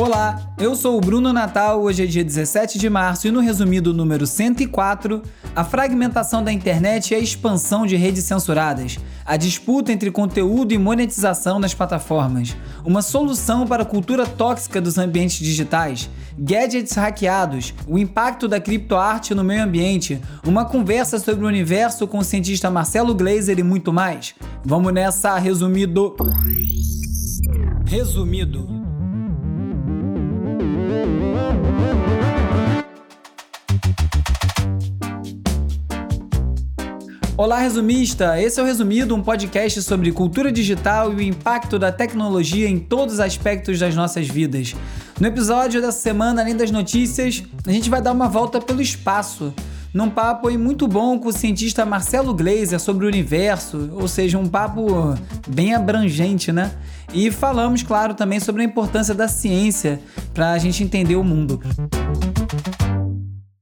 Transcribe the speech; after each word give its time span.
Olá, 0.00 0.54
eu 0.56 0.76
sou 0.76 0.96
o 0.96 1.00
Bruno 1.00 1.32
Natal. 1.32 1.82
Hoje 1.82 2.04
é 2.04 2.06
dia 2.06 2.22
17 2.22 2.78
de 2.78 2.88
março 2.88 3.26
e 3.26 3.32
no 3.32 3.40
resumido 3.40 3.92
número 3.92 4.28
104, 4.28 5.20
a 5.56 5.64
fragmentação 5.64 6.40
da 6.40 6.52
internet 6.52 7.10
e 7.10 7.14
a 7.16 7.18
expansão 7.18 7.84
de 7.84 7.96
redes 7.96 8.22
censuradas, 8.22 8.96
a 9.26 9.36
disputa 9.36 9.90
entre 9.90 10.12
conteúdo 10.12 10.72
e 10.72 10.78
monetização 10.78 11.58
nas 11.58 11.74
plataformas, 11.74 12.56
uma 12.84 13.02
solução 13.02 13.66
para 13.66 13.82
a 13.82 13.86
cultura 13.86 14.24
tóxica 14.24 14.80
dos 14.80 14.98
ambientes 14.98 15.40
digitais, 15.40 16.08
gadgets 16.38 16.94
hackeados, 16.94 17.74
o 17.88 17.98
impacto 17.98 18.46
da 18.46 18.60
criptoarte 18.60 19.34
no 19.34 19.42
meio 19.42 19.64
ambiente, 19.64 20.20
uma 20.46 20.64
conversa 20.64 21.18
sobre 21.18 21.44
o 21.44 21.48
universo 21.48 22.06
com 22.06 22.18
o 22.18 22.24
cientista 22.24 22.70
Marcelo 22.70 23.16
Glazer 23.16 23.58
e 23.58 23.64
muito 23.64 23.92
mais. 23.92 24.32
Vamos 24.64 24.94
nessa, 24.94 25.36
resumido. 25.38 26.14
Resumido. 27.84 28.87
Olá, 37.36 37.60
resumista! 37.60 38.40
Esse 38.42 38.58
é 38.58 38.62
o 38.64 38.66
Resumido, 38.66 39.14
um 39.14 39.22
podcast 39.22 39.80
sobre 39.82 40.10
cultura 40.10 40.50
digital 40.50 41.12
e 41.12 41.16
o 41.16 41.22
impacto 41.22 41.78
da 41.78 41.92
tecnologia 41.92 42.68
em 42.68 42.80
todos 42.80 43.14
os 43.14 43.20
aspectos 43.20 43.78
das 43.78 43.94
nossas 43.94 44.26
vidas. 44.26 44.74
No 45.20 45.28
episódio 45.28 45.80
dessa 45.80 46.00
semana, 46.00 46.42
além 46.42 46.56
das 46.56 46.72
notícias, 46.72 47.44
a 47.64 47.70
gente 47.70 47.88
vai 47.88 48.02
dar 48.02 48.10
uma 48.10 48.28
volta 48.28 48.60
pelo 48.60 48.82
espaço, 48.82 49.54
num 49.92 50.10
papo 50.10 50.50
muito 50.58 50.86
bom 50.86 51.18
com 51.18 51.28
o 51.28 51.32
cientista 51.32 51.84
Marcelo 51.84 52.34
Glazer 52.34 52.78
sobre 52.78 53.04
o 53.04 53.08
universo, 53.08 53.90
ou 53.94 54.06
seja, 54.06 54.38
um 54.38 54.46
papo 54.46 55.14
bem 55.46 55.74
abrangente, 55.74 56.52
né? 56.52 56.72
E 57.12 57.30
falamos, 57.30 57.82
claro, 57.82 58.14
também 58.14 58.38
sobre 58.38 58.62
a 58.62 58.64
importância 58.64 59.14
da 59.14 59.28
ciência 59.28 60.00
para 60.34 60.52
a 60.52 60.58
gente 60.58 60.84
entender 60.84 61.16
o 61.16 61.24
mundo. 61.24 61.60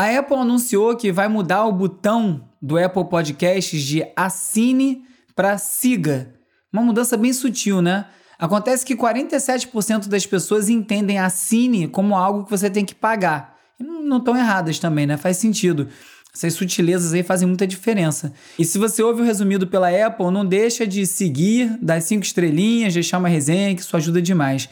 A 0.02 0.18
Apple 0.18 0.34
anunciou 0.34 0.96
que 0.96 1.12
vai 1.12 1.28
mudar 1.28 1.64
o 1.64 1.70
botão 1.70 2.48
do 2.60 2.76
Apple 2.76 3.04
Podcasts 3.04 3.80
de 3.80 4.04
assine 4.16 5.04
para 5.32 5.56
siga. 5.56 6.34
Uma 6.72 6.82
mudança 6.82 7.16
bem 7.16 7.32
sutil, 7.32 7.80
né? 7.80 8.06
Acontece 8.36 8.84
que 8.84 8.96
47% 8.96 10.08
das 10.08 10.26
pessoas 10.26 10.68
entendem 10.68 11.20
assine 11.20 11.86
como 11.86 12.16
algo 12.16 12.42
que 12.42 12.50
você 12.50 12.68
tem 12.68 12.84
que 12.84 12.96
pagar. 12.96 13.56
Não 13.78 14.16
estão 14.16 14.36
erradas 14.36 14.80
também, 14.80 15.06
né? 15.06 15.16
Faz 15.16 15.36
sentido. 15.36 15.86
Essas 16.34 16.54
sutilezas 16.54 17.12
aí 17.12 17.22
fazem 17.22 17.46
muita 17.46 17.64
diferença. 17.64 18.32
E 18.58 18.64
se 18.64 18.78
você 18.78 19.04
ouve 19.04 19.22
o 19.22 19.24
resumido 19.24 19.68
pela 19.68 19.88
Apple, 19.88 20.32
não 20.32 20.44
deixa 20.44 20.84
de 20.84 21.06
seguir, 21.06 21.78
dar 21.80 22.02
cinco 22.02 22.24
estrelinhas, 22.24 22.92
deixar 22.92 23.18
uma 23.18 23.28
resenha, 23.28 23.72
que 23.72 23.82
isso 23.82 23.96
ajuda 23.96 24.20
demais. 24.20 24.68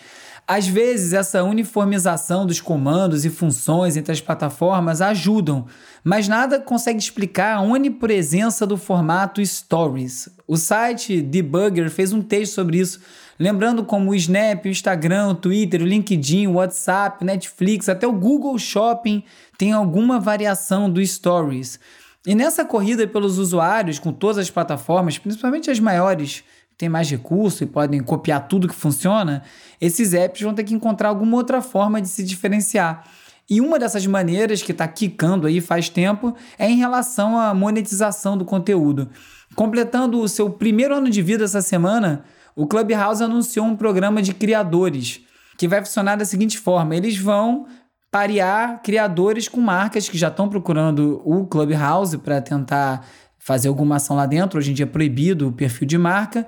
Às 0.52 0.66
vezes, 0.66 1.12
essa 1.12 1.44
uniformização 1.44 2.44
dos 2.44 2.60
comandos 2.60 3.24
e 3.24 3.30
funções 3.30 3.96
entre 3.96 4.10
as 4.10 4.20
plataformas 4.20 5.00
ajudam, 5.00 5.64
mas 6.02 6.26
nada 6.26 6.58
consegue 6.58 6.98
explicar 6.98 7.54
a 7.54 7.60
onipresença 7.60 8.66
do 8.66 8.76
formato 8.76 9.46
Stories. 9.46 10.28
O 10.48 10.56
site 10.56 11.22
Debugger 11.22 11.88
fez 11.88 12.12
um 12.12 12.20
texto 12.20 12.54
sobre 12.54 12.80
isso, 12.80 13.00
lembrando 13.38 13.84
como 13.84 14.10
o 14.10 14.14
Snap, 14.16 14.64
o 14.64 14.68
Instagram, 14.68 15.28
o 15.28 15.34
Twitter, 15.36 15.82
o 15.82 15.86
LinkedIn, 15.86 16.48
o 16.48 16.54
WhatsApp, 16.54 17.24
Netflix, 17.24 17.88
até 17.88 18.08
o 18.08 18.12
Google 18.12 18.58
Shopping 18.58 19.22
tem 19.56 19.70
alguma 19.70 20.18
variação 20.18 20.90
do 20.90 21.06
Stories. 21.06 21.78
E 22.26 22.34
nessa 22.34 22.64
corrida 22.64 23.06
pelos 23.06 23.38
usuários 23.38 24.00
com 24.00 24.12
todas 24.12 24.38
as 24.38 24.50
plataformas, 24.50 25.16
principalmente 25.16 25.70
as 25.70 25.78
maiores, 25.78 26.42
têm 26.80 26.88
mais 26.88 27.10
recurso 27.10 27.62
e 27.62 27.66
podem 27.66 28.02
copiar 28.02 28.48
tudo 28.48 28.66
que 28.66 28.74
funciona, 28.74 29.42
esses 29.78 30.14
apps 30.14 30.40
vão 30.40 30.54
ter 30.54 30.64
que 30.64 30.72
encontrar 30.72 31.10
alguma 31.10 31.36
outra 31.36 31.60
forma 31.60 32.00
de 32.00 32.08
se 32.08 32.24
diferenciar. 32.24 33.04
E 33.50 33.60
uma 33.60 33.78
dessas 33.78 34.06
maneiras 34.06 34.62
que 34.62 34.72
está 34.72 34.88
quicando 34.88 35.46
aí 35.46 35.60
faz 35.60 35.90
tempo 35.90 36.34
é 36.58 36.70
em 36.70 36.76
relação 36.76 37.38
à 37.38 37.52
monetização 37.52 38.38
do 38.38 38.46
conteúdo. 38.46 39.10
Completando 39.54 40.20
o 40.20 40.28
seu 40.28 40.48
primeiro 40.48 40.94
ano 40.94 41.10
de 41.10 41.20
vida 41.20 41.44
essa 41.44 41.60
semana, 41.60 42.24
o 42.56 42.66
Clubhouse 42.66 43.22
anunciou 43.22 43.66
um 43.66 43.76
programa 43.76 44.22
de 44.22 44.32
criadores 44.32 45.20
que 45.58 45.68
vai 45.68 45.80
funcionar 45.84 46.16
da 46.16 46.24
seguinte 46.24 46.58
forma: 46.58 46.96
eles 46.96 47.18
vão 47.18 47.66
parear 48.10 48.80
criadores 48.82 49.48
com 49.48 49.60
marcas 49.60 50.08
que 50.08 50.16
já 50.16 50.28
estão 50.28 50.48
procurando 50.48 51.20
o 51.24 51.46
Clubhouse 51.46 52.16
para 52.18 52.40
tentar 52.40 53.04
fazer 53.40 53.68
alguma 53.68 53.96
ação 53.96 54.14
lá 54.14 54.26
dentro. 54.26 54.58
Hoje 54.58 54.70
em 54.70 54.74
dia 54.74 54.84
é 54.84 54.86
proibido 54.86 55.48
o 55.48 55.52
perfil 55.52 55.88
de 55.88 55.98
marca. 55.98 56.46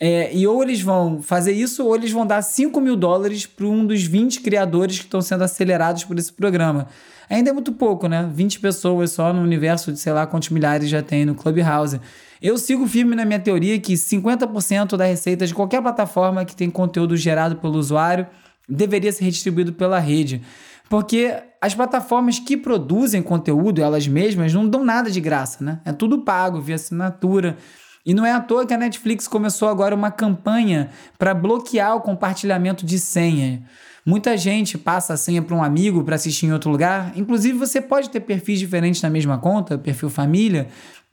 É, 0.00 0.34
e 0.34 0.46
ou 0.46 0.62
eles 0.62 0.82
vão 0.82 1.22
fazer 1.22 1.52
isso, 1.52 1.86
ou 1.86 1.94
eles 1.94 2.10
vão 2.10 2.26
dar 2.26 2.42
5 2.42 2.80
mil 2.80 2.96
dólares 2.96 3.46
para 3.46 3.66
um 3.66 3.86
dos 3.86 4.02
20 4.02 4.40
criadores 4.40 4.98
que 4.98 5.04
estão 5.04 5.22
sendo 5.22 5.44
acelerados 5.44 6.02
por 6.02 6.18
esse 6.18 6.32
programa. 6.32 6.88
Ainda 7.30 7.50
é 7.50 7.52
muito 7.52 7.72
pouco, 7.72 8.08
né? 8.08 8.28
20 8.34 8.58
pessoas 8.58 9.12
só 9.12 9.32
no 9.32 9.40
universo 9.40 9.92
de 9.92 10.00
sei 10.00 10.12
lá 10.12 10.26
quantos 10.26 10.48
milhares 10.48 10.88
já 10.88 11.02
tem 11.02 11.24
no 11.24 11.36
Clubhouse. 11.36 12.00
Eu 12.42 12.58
sigo 12.58 12.86
firme 12.88 13.14
na 13.14 13.24
minha 13.24 13.38
teoria 13.38 13.78
que 13.78 13.94
50% 13.94 14.96
da 14.96 15.04
receita 15.04 15.46
de 15.46 15.54
qualquer 15.54 15.80
plataforma 15.80 16.44
que 16.44 16.56
tem 16.56 16.68
conteúdo 16.68 17.16
gerado 17.16 17.56
pelo 17.56 17.78
usuário 17.78 18.26
deveria 18.68 19.12
ser 19.12 19.24
redistribuído 19.24 19.72
pela 19.72 20.00
rede. 20.00 20.42
Porque 20.90 21.32
as 21.62 21.76
plataformas 21.76 22.40
que 22.40 22.56
produzem 22.56 23.22
conteúdo, 23.22 23.80
elas 23.80 24.08
mesmas, 24.08 24.52
não 24.52 24.68
dão 24.68 24.84
nada 24.84 25.08
de 25.08 25.20
graça, 25.20 25.62
né? 25.62 25.80
É 25.84 25.92
tudo 25.92 26.22
pago 26.22 26.60
via 26.60 26.74
assinatura. 26.74 27.56
E 28.04 28.12
não 28.12 28.26
é 28.26 28.32
à 28.32 28.40
toa 28.40 28.66
que 28.66 28.74
a 28.74 28.76
Netflix 28.76 29.28
começou 29.28 29.68
agora 29.68 29.94
uma 29.94 30.10
campanha 30.10 30.90
para 31.16 31.32
bloquear 31.32 31.94
o 31.94 32.00
compartilhamento 32.00 32.84
de 32.84 32.98
senha. 32.98 33.62
Muita 34.04 34.36
gente 34.36 34.76
passa 34.76 35.14
a 35.14 35.16
senha 35.16 35.40
para 35.40 35.54
um 35.54 35.62
amigo 35.62 36.02
para 36.02 36.16
assistir 36.16 36.46
em 36.46 36.52
outro 36.52 36.68
lugar. 36.68 37.12
Inclusive, 37.14 37.56
você 37.56 37.80
pode 37.80 38.10
ter 38.10 38.18
perfis 38.18 38.58
diferentes 38.58 39.00
na 39.00 39.08
mesma 39.08 39.38
conta, 39.38 39.78
perfil 39.78 40.10
família, 40.10 40.66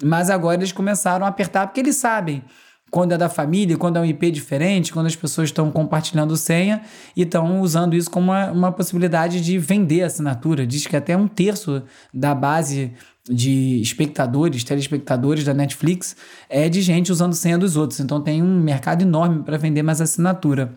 mas 0.03 0.31
agora 0.31 0.57
eles 0.57 0.71
começaram 0.71 1.27
a 1.27 1.29
apertar 1.29 1.67
porque 1.67 1.79
eles 1.79 1.97
sabem 1.97 2.43
quando 2.89 3.11
é 3.11 3.17
da 3.17 3.29
família, 3.29 3.77
quando 3.77 3.97
é 3.97 4.01
um 4.01 4.05
IP 4.05 4.31
diferente, 4.31 4.91
quando 4.91 5.05
as 5.05 5.15
pessoas 5.15 5.49
estão 5.49 5.71
compartilhando 5.71 6.35
senha 6.35 6.81
e 7.15 7.23
estão 7.23 7.61
usando 7.61 7.95
isso 7.95 8.09
como 8.09 8.31
uma, 8.31 8.51
uma 8.51 8.71
possibilidade 8.71 9.41
de 9.41 9.57
vender 9.57 10.03
assinatura. 10.03 10.65
Diz 10.65 10.87
que 10.87 10.95
até 10.95 11.15
um 11.15 11.27
terço 11.27 11.83
da 12.13 12.33
base 12.33 12.93
de 13.29 13.79
espectadores, 13.81 14.63
telespectadores 14.63 15.43
da 15.43 15.53
Netflix 15.53 16.15
é 16.49 16.67
de 16.67 16.81
gente 16.81 17.11
usando 17.11 17.33
senha 17.33 17.57
dos 17.57 17.75
outros. 17.75 17.99
Então 17.99 18.19
tem 18.19 18.41
um 18.41 18.59
mercado 18.59 19.03
enorme 19.03 19.43
para 19.43 19.57
vender 19.57 19.83
mais 19.83 20.01
assinatura. 20.01 20.73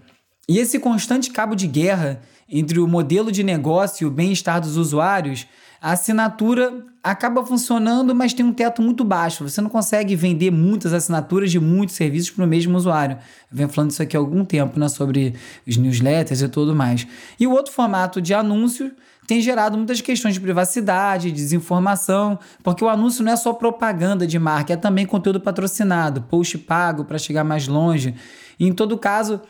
E 0.48 0.58
esse 0.58 0.78
constante 0.78 1.30
cabo 1.30 1.54
de 1.54 1.66
guerra 1.66 2.20
entre 2.48 2.78
o 2.78 2.86
modelo 2.86 3.32
de 3.32 3.42
negócio 3.42 4.04
e 4.04 4.06
o 4.06 4.10
bem-estar 4.10 4.60
dos 4.60 4.76
usuários 4.76 5.46
a 5.82 5.90
assinatura 5.90 6.86
acaba 7.02 7.44
funcionando, 7.44 8.14
mas 8.14 8.32
tem 8.32 8.46
um 8.46 8.52
teto 8.52 8.80
muito 8.80 9.02
baixo. 9.02 9.42
Você 9.42 9.60
não 9.60 9.68
consegue 9.68 10.14
vender 10.14 10.52
muitas 10.52 10.92
assinaturas 10.92 11.50
de 11.50 11.58
muitos 11.58 11.96
serviços 11.96 12.30
para 12.30 12.44
o 12.44 12.46
mesmo 12.46 12.76
usuário. 12.76 13.16
Eu 13.50 13.56
venho 13.56 13.68
falando 13.68 13.90
isso 13.90 14.00
aqui 14.00 14.16
há 14.16 14.20
algum 14.20 14.44
tempo, 14.44 14.78
né, 14.78 14.86
sobre 14.86 15.34
os 15.66 15.76
newsletters 15.76 16.40
e 16.40 16.48
tudo 16.48 16.72
mais. 16.72 17.04
E 17.38 17.48
o 17.48 17.50
outro 17.50 17.72
formato 17.72 18.22
de 18.22 18.32
anúncio 18.32 18.92
tem 19.26 19.40
gerado 19.40 19.76
muitas 19.76 20.00
questões 20.00 20.34
de 20.34 20.40
privacidade, 20.40 21.32
desinformação, 21.32 22.38
porque 22.62 22.84
o 22.84 22.88
anúncio 22.88 23.24
não 23.24 23.32
é 23.32 23.36
só 23.36 23.52
propaganda 23.52 24.24
de 24.24 24.38
marca, 24.38 24.74
é 24.74 24.76
também 24.76 25.04
conteúdo 25.04 25.40
patrocinado, 25.40 26.22
post 26.22 26.58
pago 26.58 27.04
para 27.04 27.18
chegar 27.18 27.42
mais 27.42 27.66
longe. 27.66 28.14
E 28.56 28.68
em 28.68 28.72
todo 28.72 28.96
caso, 28.96 29.40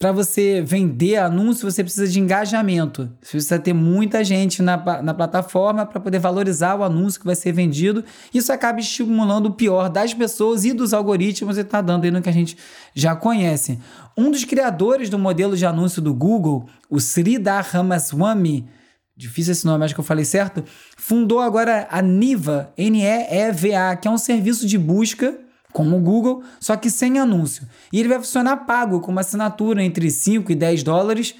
para 0.00 0.12
você 0.12 0.62
vender 0.62 1.16
anúncio, 1.16 1.70
você 1.70 1.84
precisa 1.84 2.08
de 2.08 2.18
engajamento. 2.18 3.02
Você 3.20 3.32
precisa 3.32 3.58
ter 3.58 3.74
muita 3.74 4.24
gente 4.24 4.62
na, 4.62 5.02
na 5.02 5.12
plataforma 5.12 5.84
para 5.84 6.00
poder 6.00 6.18
valorizar 6.18 6.74
o 6.74 6.82
anúncio 6.82 7.20
que 7.20 7.26
vai 7.26 7.34
ser 7.34 7.52
vendido. 7.52 8.02
Isso 8.32 8.50
acaba 8.50 8.80
estimulando 8.80 9.46
o 9.46 9.50
pior 9.52 9.90
das 9.90 10.14
pessoas 10.14 10.64
e 10.64 10.72
dos 10.72 10.94
algoritmos 10.94 11.58
e 11.58 11.60
está 11.60 11.82
dando 11.82 12.04
aí 12.04 12.10
no 12.10 12.22
que 12.22 12.30
a 12.30 12.32
gente 12.32 12.56
já 12.94 13.14
conhece. 13.14 13.78
Um 14.16 14.30
dos 14.30 14.42
criadores 14.42 15.10
do 15.10 15.18
modelo 15.18 15.54
de 15.54 15.66
anúncio 15.66 16.00
do 16.00 16.14
Google, 16.14 16.64
o 16.88 16.98
Sridhar 16.98 17.68
Ramaswamy, 17.70 18.66
difícil 19.14 19.52
esse 19.52 19.66
nome, 19.66 19.84
acho 19.84 19.92
que 19.92 20.00
eu 20.00 20.04
falei 20.04 20.24
certo, 20.24 20.64
fundou 20.96 21.40
agora 21.40 21.86
a 21.90 22.00
Niva, 22.00 22.72
N-E-E-V-A, 22.74 23.96
que 23.96 24.08
é 24.08 24.10
um 24.10 24.16
serviço 24.16 24.66
de 24.66 24.78
busca 24.78 25.38
como 25.72 25.96
o 25.96 26.00
Google, 26.00 26.42
só 26.58 26.76
que 26.76 26.90
sem 26.90 27.18
anúncio. 27.18 27.66
E 27.92 27.98
ele 28.00 28.08
vai 28.08 28.18
funcionar 28.18 28.58
pago, 28.58 29.00
com 29.00 29.10
uma 29.10 29.20
assinatura 29.20 29.82
entre 29.82 30.10
5 30.10 30.52
e 30.52 30.54
10 30.54 30.82
dólares 30.82 31.34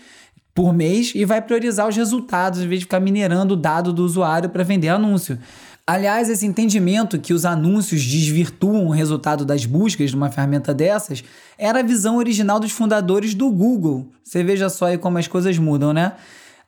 por 0.54 0.72
mês 0.72 1.12
e 1.14 1.24
vai 1.24 1.40
priorizar 1.40 1.88
os 1.88 1.96
resultados, 1.96 2.60
em 2.60 2.68
vez 2.68 2.80
de 2.80 2.84
ficar 2.84 3.00
minerando 3.00 3.54
o 3.54 3.56
dado 3.56 3.92
do 3.92 4.04
usuário 4.04 4.50
para 4.50 4.64
vender 4.64 4.88
anúncio. 4.88 5.38
Aliás, 5.86 6.28
esse 6.28 6.46
entendimento 6.46 7.18
que 7.18 7.32
os 7.32 7.44
anúncios 7.44 8.04
desvirtuam 8.04 8.86
o 8.86 8.90
resultado 8.90 9.44
das 9.44 9.64
buscas 9.64 10.10
de 10.10 10.16
uma 10.16 10.30
ferramenta 10.30 10.72
dessas 10.72 11.24
era 11.58 11.80
a 11.80 11.82
visão 11.82 12.16
original 12.16 12.60
dos 12.60 12.70
fundadores 12.70 13.34
do 13.34 13.50
Google. 13.50 14.06
Você 14.22 14.44
veja 14.44 14.68
só 14.68 14.86
aí 14.86 14.98
como 14.98 15.18
as 15.18 15.26
coisas 15.26 15.58
mudam, 15.58 15.92
né? 15.92 16.12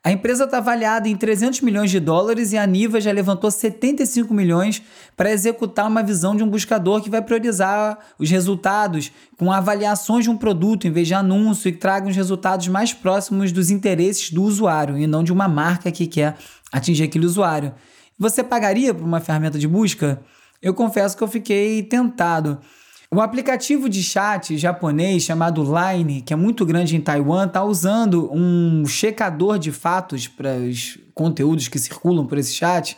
A 0.04 0.10
empresa 0.10 0.44
está 0.44 0.58
avaliada 0.58 1.08
em 1.08 1.16
300 1.16 1.60
milhões 1.60 1.88
de 1.88 2.00
dólares 2.00 2.50
e 2.52 2.58
a 2.58 2.66
Niva 2.66 3.00
já 3.00 3.12
levantou 3.12 3.49
75 3.49 4.34
milhões 4.34 4.82
para 5.16 5.31
executar 5.31 5.87
uma 5.87 6.02
visão 6.02 6.34
de 6.34 6.43
um 6.43 6.49
buscador 6.49 7.00
que 7.00 7.08
vai 7.08 7.22
priorizar 7.22 7.96
os 8.19 8.28
resultados 8.28 9.12
com 9.38 9.52
avaliações 9.52 10.25
de 10.25 10.31
um 10.31 10.37
produto 10.37 10.88
em 10.88 10.90
vez 10.90 11.06
de 11.06 11.14
anúncio 11.14 11.69
e 11.69 11.72
traga 11.72 12.08
os 12.08 12.16
resultados 12.16 12.66
mais 12.66 12.93
próximos 12.93 13.52
dos 13.52 13.70
interesses 13.70 14.32
do 14.32 14.43
usuário 14.43 14.99
e 14.99 15.06
não 15.06 15.22
de 15.22 15.32
uma 15.32 15.46
marca 15.46 15.93
que 15.93 16.08
quer 16.08 16.37
atingir 16.72 17.05
aquele 17.05 17.25
usuário. 17.26 17.72
Você 18.19 18.43
pagaria 18.43 18.93
por 18.93 19.05
uma 19.05 19.20
ferramenta 19.20 19.56
de 19.56 19.69
busca? 19.69 20.20
Eu 20.60 20.75
confesso 20.75 21.16
que 21.16 21.22
eu 21.22 21.28
fiquei 21.28 21.81
tentado. 21.81 22.58
O 23.14 23.20
aplicativo 23.20 23.90
de 23.90 24.02
chat 24.02 24.56
japonês 24.56 25.22
chamado 25.22 25.62
Line, 25.62 26.22
que 26.22 26.32
é 26.32 26.36
muito 26.36 26.64
grande 26.64 26.96
em 26.96 27.00
Taiwan, 27.00 27.44
está 27.44 27.62
usando 27.62 28.32
um 28.32 28.86
checador 28.86 29.58
de 29.58 29.70
fatos 29.70 30.26
para 30.26 30.56
os 30.56 30.98
conteúdos 31.12 31.68
que 31.68 31.78
circulam 31.78 32.26
por 32.26 32.38
esse 32.38 32.54
chat, 32.54 32.96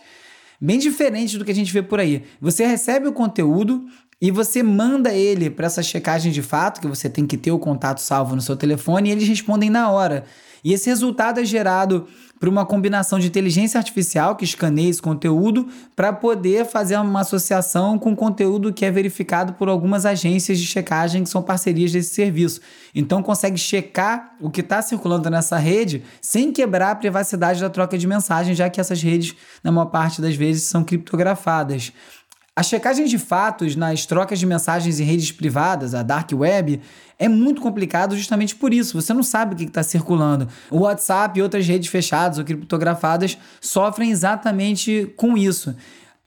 bem 0.60 0.78
diferente 0.78 1.36
do 1.36 1.44
que 1.44 1.50
a 1.50 1.54
gente 1.54 1.72
vê 1.72 1.82
por 1.82 1.98
aí. 1.98 2.22
Você 2.40 2.64
recebe 2.64 3.08
o 3.08 3.12
conteúdo 3.12 3.86
e 4.22 4.30
você 4.30 4.62
manda 4.62 5.12
ele 5.12 5.50
para 5.50 5.66
essa 5.66 5.82
checagem 5.82 6.30
de 6.30 6.42
fato, 6.42 6.80
que 6.80 6.86
você 6.86 7.10
tem 7.10 7.26
que 7.26 7.36
ter 7.36 7.50
o 7.50 7.58
contato 7.58 8.00
salvo 8.00 8.36
no 8.36 8.40
seu 8.40 8.56
telefone, 8.56 9.08
e 9.08 9.12
eles 9.12 9.26
respondem 9.26 9.68
na 9.68 9.90
hora. 9.90 10.26
E 10.62 10.72
esse 10.72 10.88
resultado 10.88 11.40
é 11.40 11.44
gerado 11.44 12.06
por 12.44 12.48
uma 12.50 12.66
combinação 12.66 13.18
de 13.18 13.28
inteligência 13.28 13.78
artificial 13.78 14.36
que 14.36 14.44
escaneia 14.44 14.90
esse 14.90 15.00
conteúdo 15.00 15.66
para 15.96 16.12
poder 16.12 16.66
fazer 16.66 16.94
uma 16.98 17.20
associação 17.20 17.98
com 17.98 18.14
conteúdo 18.14 18.70
que 18.70 18.84
é 18.84 18.90
verificado 18.90 19.54
por 19.54 19.66
algumas 19.66 20.04
agências 20.04 20.58
de 20.58 20.66
checagem 20.66 21.24
que 21.24 21.30
são 21.30 21.42
parcerias 21.42 21.90
desse 21.90 22.14
serviço. 22.14 22.60
Então 22.94 23.22
consegue 23.22 23.56
checar 23.56 24.36
o 24.42 24.50
que 24.50 24.60
está 24.60 24.82
circulando 24.82 25.30
nessa 25.30 25.56
rede 25.56 26.04
sem 26.20 26.52
quebrar 26.52 26.90
a 26.90 26.96
privacidade 26.96 27.62
da 27.62 27.70
troca 27.70 27.96
de 27.96 28.06
mensagem, 28.06 28.54
já 28.54 28.68
que 28.68 28.78
essas 28.78 29.02
redes, 29.02 29.34
na 29.62 29.72
maior 29.72 29.86
parte 29.86 30.20
das 30.20 30.36
vezes, 30.36 30.64
são 30.64 30.84
criptografadas. 30.84 31.94
A 32.56 32.62
checagem 32.62 33.06
de 33.06 33.18
fatos 33.18 33.74
nas 33.74 34.06
trocas 34.06 34.38
de 34.38 34.46
mensagens 34.46 35.00
em 35.00 35.04
redes 35.04 35.32
privadas, 35.32 35.92
a 35.92 36.04
Dark 36.04 36.30
Web, 36.32 36.80
é 37.18 37.28
muito 37.28 37.60
complicado 37.60 38.16
justamente 38.16 38.54
por 38.54 38.72
isso. 38.72 39.00
Você 39.00 39.12
não 39.12 39.24
sabe 39.24 39.54
o 39.54 39.56
que 39.56 39.64
está 39.64 39.82
circulando. 39.82 40.46
O 40.70 40.82
WhatsApp 40.82 41.36
e 41.36 41.42
outras 41.42 41.66
redes 41.66 41.90
fechadas 41.90 42.38
ou 42.38 42.44
criptografadas 42.44 43.36
sofrem 43.60 44.12
exatamente 44.12 45.12
com 45.16 45.36
isso. 45.36 45.74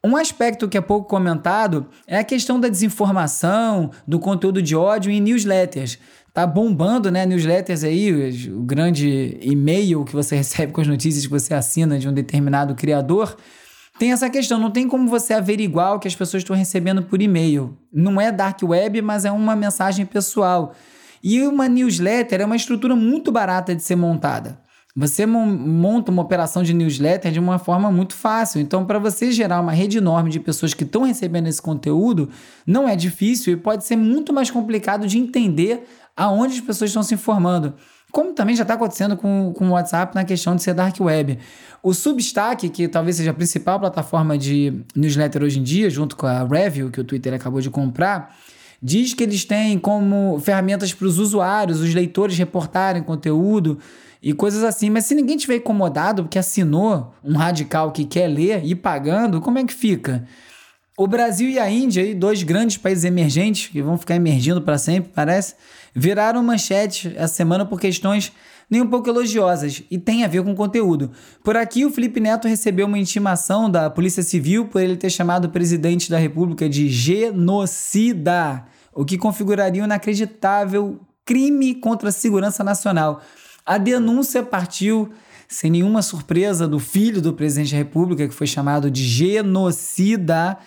Um 0.04 0.18
aspecto 0.18 0.68
que 0.68 0.78
é 0.78 0.82
pouco 0.82 1.08
comentado 1.08 1.88
é 2.06 2.18
a 2.18 2.24
questão 2.26 2.60
da 2.60 2.68
desinformação, 2.68 3.90
do 4.06 4.20
conteúdo 4.20 4.62
de 4.62 4.76
ódio 4.76 5.10
em 5.10 5.22
newsletters. 5.22 5.98
Tá 6.34 6.46
bombando, 6.46 7.10
né? 7.10 7.26
Newsletters 7.26 7.86
aí, 7.86 8.50
o 8.50 8.64
grande 8.64 9.38
e-mail 9.42 10.04
que 10.04 10.14
você 10.14 10.36
recebe 10.38 10.74
com 10.74 10.82
as 10.82 10.88
notícias 10.88 11.26
que 11.26 11.32
você 11.32 11.54
assina 11.54 11.98
de 11.98 12.08
um 12.10 12.14
determinado 12.14 12.76
criador 12.76 13.38
tem 13.98 14.12
essa 14.12 14.30
questão, 14.30 14.60
não 14.60 14.72
tem 14.72 14.88
como 14.88 15.10
você 15.10 15.34
averiguar 15.34 15.96
o 15.96 16.00
que 16.00 16.08
as 16.08 16.16
pessoas 16.16 16.44
estão 16.44 16.56
recebendo 16.56 17.04
por 17.04 17.22
e-mail. 17.22 17.78
Não 17.92 18.20
é 18.22 18.32
dark 18.32 18.62
web, 18.64 19.02
mas 19.02 19.26
é 19.26 19.32
uma 19.32 19.56
mensagem 19.56 20.06
pessoal. 20.06 20.74
E 21.24 21.42
uma 21.42 21.68
newsletter 21.68 22.42
é 22.42 22.46
uma 22.46 22.56
estrutura 22.56 22.96
muito 22.96 23.32
barata 23.32 23.76
de 23.76 23.82
ser 23.82 23.96
montada. 23.96 24.60
Você 24.96 25.28
monta 25.28 26.12
uma 26.12 26.24
operação 26.24 26.64
de 26.64 26.74
newsletter 26.74 27.32
de 27.32 27.40
uma 27.40 27.60
forma 27.60 27.92
muito 27.92 28.16
fácil. 28.16 28.60
Então, 28.60 28.84
para 28.84 28.98
você 28.98 29.32
gerar 29.32 29.62
uma 29.62 29.72
rede 29.72 30.00
enorme 30.00 30.32
de 30.32 30.40
pessoas 30.40 30.74
que 30.74 30.84
estão 30.84 31.04
recebendo 31.04 31.48
esse 31.48 31.62
conteúdo, 31.62 32.30
não 32.66 32.90
é 32.90 32.96
difícil 32.96 33.54
e 33.54 33.58
pode 33.58 33.86
ser 33.86 33.96
muito 33.96 34.34
mais 34.34 34.50
complicado 34.50 35.06
de 35.06 35.20
entender 35.20 35.88
aonde 36.16 36.56
as 36.56 36.62
pessoas 36.62 36.90
estão 36.90 37.04
se 37.04 37.14
informando 37.14 37.76
como 38.18 38.34
também 38.34 38.56
já 38.56 38.64
está 38.64 38.74
acontecendo 38.74 39.16
com, 39.16 39.54
com 39.56 39.68
o 39.68 39.74
WhatsApp 39.74 40.16
na 40.16 40.26
questão 40.26 40.56
de 40.56 40.64
ser 40.64 40.74
dark 40.74 41.00
web. 41.00 41.38
O 41.84 41.94
Substack, 41.94 42.68
que 42.70 42.88
talvez 42.88 43.18
seja 43.18 43.30
a 43.30 43.34
principal 43.34 43.80
plataforma 43.80 44.36
de 44.36 44.74
newsletter 44.96 45.44
hoje 45.44 45.60
em 45.60 45.64
dia, 45.64 45.88
junto 45.88 46.16
com 46.16 46.26
a 46.26 46.44
Review, 46.44 46.90
que 46.90 47.00
o 47.00 47.04
Twitter 47.04 47.32
acabou 47.36 47.62
de 47.62 47.70
comprar, 47.70 48.36
diz 48.82 49.14
que 49.14 49.22
eles 49.22 49.46
têm 49.46 49.78
como 49.78 50.40
ferramentas 50.40 50.92
para 50.92 51.06
os 51.06 51.20
usuários, 51.20 51.80
os 51.80 51.94
leitores 51.94 52.36
reportarem 52.36 53.04
conteúdo 53.04 53.78
e 54.20 54.34
coisas 54.34 54.64
assim. 54.64 54.90
Mas 54.90 55.06
se 55.06 55.14
ninguém 55.14 55.38
tiver 55.38 55.58
incomodado 55.58 56.24
porque 56.24 56.40
assinou 56.40 57.14
um 57.24 57.38
radical 57.38 57.92
que 57.92 58.04
quer 58.04 58.26
ler 58.26 58.66
e 58.66 58.74
pagando, 58.74 59.40
como 59.42 59.60
é 59.60 59.64
que 59.64 59.76
fica? 59.76 60.26
O 60.98 61.06
Brasil 61.06 61.48
e 61.48 61.60
a 61.60 61.70
Índia, 61.70 62.16
dois 62.16 62.42
grandes 62.42 62.78
países 62.78 63.04
emergentes, 63.04 63.68
que 63.68 63.80
vão 63.84 63.96
ficar 63.96 64.16
emergindo 64.16 64.60
para 64.60 64.80
sempre, 64.80 65.12
parece, 65.14 65.54
viraram 65.98 66.44
manchete 66.44 67.12
essa 67.16 67.34
semana 67.34 67.66
por 67.66 67.80
questões 67.80 68.32
nem 68.70 68.82
um 68.82 68.88
pouco 68.88 69.10
elogiosas 69.10 69.82
e 69.90 69.98
tem 69.98 70.24
a 70.24 70.28
ver 70.28 70.44
com 70.44 70.54
conteúdo. 70.54 71.12
Por 71.44 71.56
aqui, 71.56 71.86
o 71.86 71.90
Felipe 71.90 72.20
Neto 72.20 72.48
recebeu 72.48 72.86
uma 72.86 73.00
intimação 73.00 73.70
da 73.70 73.90
Polícia 73.90 74.22
Civil 74.22 74.68
por 74.68 74.82
ele 74.82 74.98
ter 74.98 75.10
chamado 75.10 75.46
o 75.46 75.50
presidente 75.50 76.10
da 76.10 76.18
República 76.18 76.70
de 76.70 76.90
genocida, 76.90 78.66
o 78.94 79.06
que 79.06 79.18
configuraria 79.18 79.82
um 79.82 79.86
inacreditável 79.86 81.00
crime 81.26 81.76
contra 81.76 82.10
a 82.10 82.12
segurança 82.12 82.64
nacional. 82.64 83.22
A 83.66 83.78
denúncia 83.78 84.44
partiu 84.44 85.10
sem 85.48 85.72
nenhuma 85.72 86.02
surpresa 86.02 86.68
do 86.68 86.78
filho 86.78 87.22
do 87.22 87.34
presidente 87.34 87.72
da 87.72 87.78
República, 87.78 88.28
que 88.28 88.34
foi 88.34 88.48
chamado 88.48 88.92
de 88.92 89.04
genocida 89.04 90.58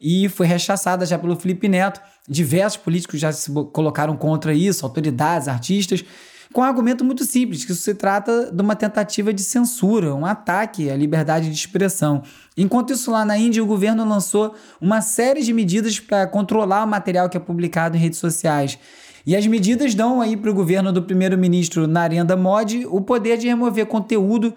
e 0.00 0.28
foi 0.28 0.46
rechaçada 0.46 1.04
já 1.04 1.18
pelo 1.18 1.36
Felipe 1.36 1.68
Neto. 1.68 2.00
Diversos 2.28 2.78
políticos 2.78 3.18
já 3.18 3.32
se 3.32 3.50
colocaram 3.72 4.16
contra 4.16 4.52
isso, 4.52 4.84
autoridades, 4.84 5.48
artistas, 5.48 6.04
com 6.52 6.62
um 6.62 6.64
argumento 6.64 7.04
muito 7.04 7.24
simples, 7.24 7.64
que 7.64 7.72
isso 7.72 7.82
se 7.82 7.94
trata 7.94 8.50
de 8.50 8.62
uma 8.62 8.74
tentativa 8.74 9.32
de 9.32 9.42
censura, 9.42 10.14
um 10.14 10.24
ataque 10.24 10.90
à 10.90 10.96
liberdade 10.96 11.48
de 11.50 11.54
expressão. 11.54 12.22
Enquanto 12.56 12.92
isso, 12.92 13.10
lá 13.10 13.24
na 13.24 13.36
Índia, 13.36 13.62
o 13.62 13.66
governo 13.66 14.06
lançou 14.08 14.54
uma 14.80 15.02
série 15.02 15.42
de 15.42 15.52
medidas 15.52 16.00
para 16.00 16.26
controlar 16.26 16.84
o 16.84 16.88
material 16.88 17.28
que 17.28 17.36
é 17.36 17.40
publicado 17.40 17.96
em 17.96 18.00
redes 18.00 18.18
sociais. 18.18 18.78
E 19.26 19.36
as 19.36 19.46
medidas 19.46 19.94
dão 19.94 20.22
aí 20.22 20.38
para 20.38 20.50
o 20.50 20.54
governo 20.54 20.90
do 20.90 21.02
primeiro-ministro 21.02 21.86
Narendra 21.86 22.36
Modi 22.36 22.86
o 22.86 23.00
poder 23.02 23.36
de 23.36 23.46
remover 23.46 23.84
conteúdo 23.84 24.54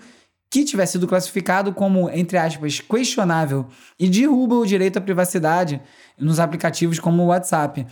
que 0.52 0.66
tiver 0.66 0.86
sido 0.86 1.08
classificado 1.08 1.74
como, 1.74 2.10
entre 2.10 2.38
aspas, 2.38 2.82
questionável 2.82 3.66
e 3.98 4.10
derruba 4.10 4.56
o 4.56 4.66
direito 4.66 4.98
à 4.98 5.02
privacidade 5.02 5.82
nos 6.20 6.42
aplicativos 6.42 7.00
como 7.00 7.24
o 7.24 7.28
WhatsApp. 7.28 7.88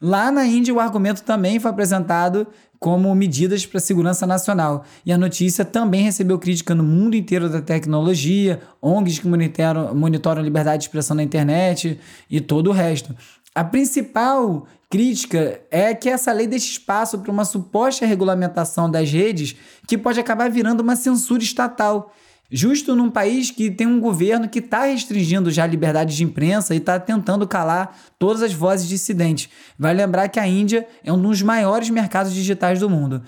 Lá 0.00 0.30
na 0.30 0.46
Índia, 0.46 0.72
o 0.72 0.78
argumento 0.78 1.24
também 1.24 1.58
foi 1.58 1.72
apresentado 1.72 2.46
como 2.78 3.12
medidas 3.16 3.66
para 3.66 3.78
a 3.78 3.80
segurança 3.80 4.26
nacional. 4.26 4.84
E 5.04 5.12
a 5.12 5.18
notícia 5.18 5.64
também 5.64 6.02
recebeu 6.02 6.38
crítica 6.38 6.72
no 6.72 6.84
mundo 6.84 7.16
inteiro 7.16 7.48
da 7.48 7.60
tecnologia, 7.60 8.60
ONGs 8.80 9.18
que 9.18 9.26
monitoram, 9.26 9.92
monitoram 9.92 10.40
a 10.40 10.44
liberdade 10.44 10.82
de 10.82 10.84
expressão 10.84 11.16
na 11.16 11.22
internet 11.22 11.98
e 12.30 12.40
todo 12.40 12.70
o 12.70 12.72
resto. 12.72 13.14
A 13.52 13.64
principal 13.64 14.68
crítica 14.94 15.60
é 15.72 15.92
que 15.92 16.08
essa 16.08 16.30
lei 16.30 16.46
deixa 16.46 16.70
espaço 16.70 17.18
para 17.18 17.32
uma 17.32 17.44
suposta 17.44 18.06
regulamentação 18.06 18.88
das 18.88 19.10
redes 19.10 19.56
que 19.88 19.98
pode 19.98 20.20
acabar 20.20 20.48
virando 20.48 20.84
uma 20.84 20.94
censura 20.94 21.42
estatal. 21.42 22.14
Justo 22.48 22.94
num 22.94 23.10
país 23.10 23.50
que 23.50 23.72
tem 23.72 23.88
um 23.88 23.98
governo 23.98 24.48
que 24.48 24.60
está 24.60 24.84
restringindo 24.84 25.50
já 25.50 25.64
a 25.64 25.66
liberdade 25.66 26.14
de 26.14 26.22
imprensa 26.22 26.76
e 26.76 26.78
está 26.78 27.00
tentando 27.00 27.44
calar 27.44 27.98
todas 28.20 28.40
as 28.40 28.52
vozes 28.52 28.88
dissidentes. 28.88 29.48
Vai 29.76 29.92
lembrar 29.92 30.28
que 30.28 30.38
a 30.38 30.46
Índia 30.46 30.86
é 31.02 31.12
um 31.12 31.20
dos 31.20 31.42
maiores 31.42 31.90
mercados 31.90 32.32
digitais 32.32 32.78
do 32.78 32.88
mundo. 32.88 33.20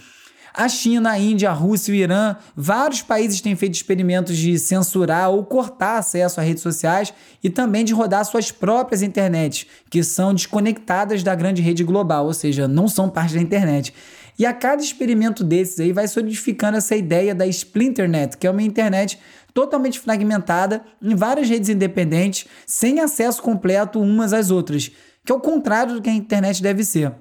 A 0.58 0.70
China, 0.70 1.10
a 1.10 1.18
Índia, 1.18 1.50
a 1.50 1.52
Rússia, 1.52 1.92
o 1.92 1.94
Irã, 1.94 2.34
vários 2.56 3.02
países 3.02 3.42
têm 3.42 3.54
feito 3.54 3.74
experimentos 3.74 4.34
de 4.38 4.58
censurar 4.58 5.28
ou 5.28 5.44
cortar 5.44 5.98
acesso 5.98 6.40
a 6.40 6.42
redes 6.42 6.62
sociais 6.62 7.12
e 7.44 7.50
também 7.50 7.84
de 7.84 7.92
rodar 7.92 8.24
suas 8.24 8.50
próprias 8.50 9.02
internets, 9.02 9.66
que 9.90 10.02
são 10.02 10.32
desconectadas 10.32 11.22
da 11.22 11.34
grande 11.34 11.60
rede 11.60 11.84
global, 11.84 12.24
ou 12.24 12.32
seja, 12.32 12.66
não 12.66 12.88
são 12.88 13.06
parte 13.06 13.34
da 13.34 13.40
internet. 13.42 13.92
E 14.38 14.46
a 14.46 14.54
cada 14.54 14.82
experimento 14.82 15.44
desses 15.44 15.78
aí 15.78 15.92
vai 15.92 16.08
solidificando 16.08 16.78
essa 16.78 16.96
ideia 16.96 17.34
da 17.34 17.46
Splinternet, 17.46 18.38
que 18.38 18.46
é 18.46 18.50
uma 18.50 18.62
internet 18.62 19.18
totalmente 19.52 20.00
fragmentada 20.00 20.80
em 21.02 21.14
várias 21.14 21.50
redes 21.50 21.68
independentes, 21.68 22.46
sem 22.66 23.00
acesso 23.00 23.42
completo 23.42 24.00
umas 24.00 24.32
às 24.32 24.50
outras, 24.50 24.90
que 25.22 25.30
é 25.30 25.34
o 25.34 25.40
contrário 25.40 25.96
do 25.96 26.00
que 26.00 26.08
a 26.08 26.14
internet 26.14 26.62
deve 26.62 26.82
ser. 26.82 27.12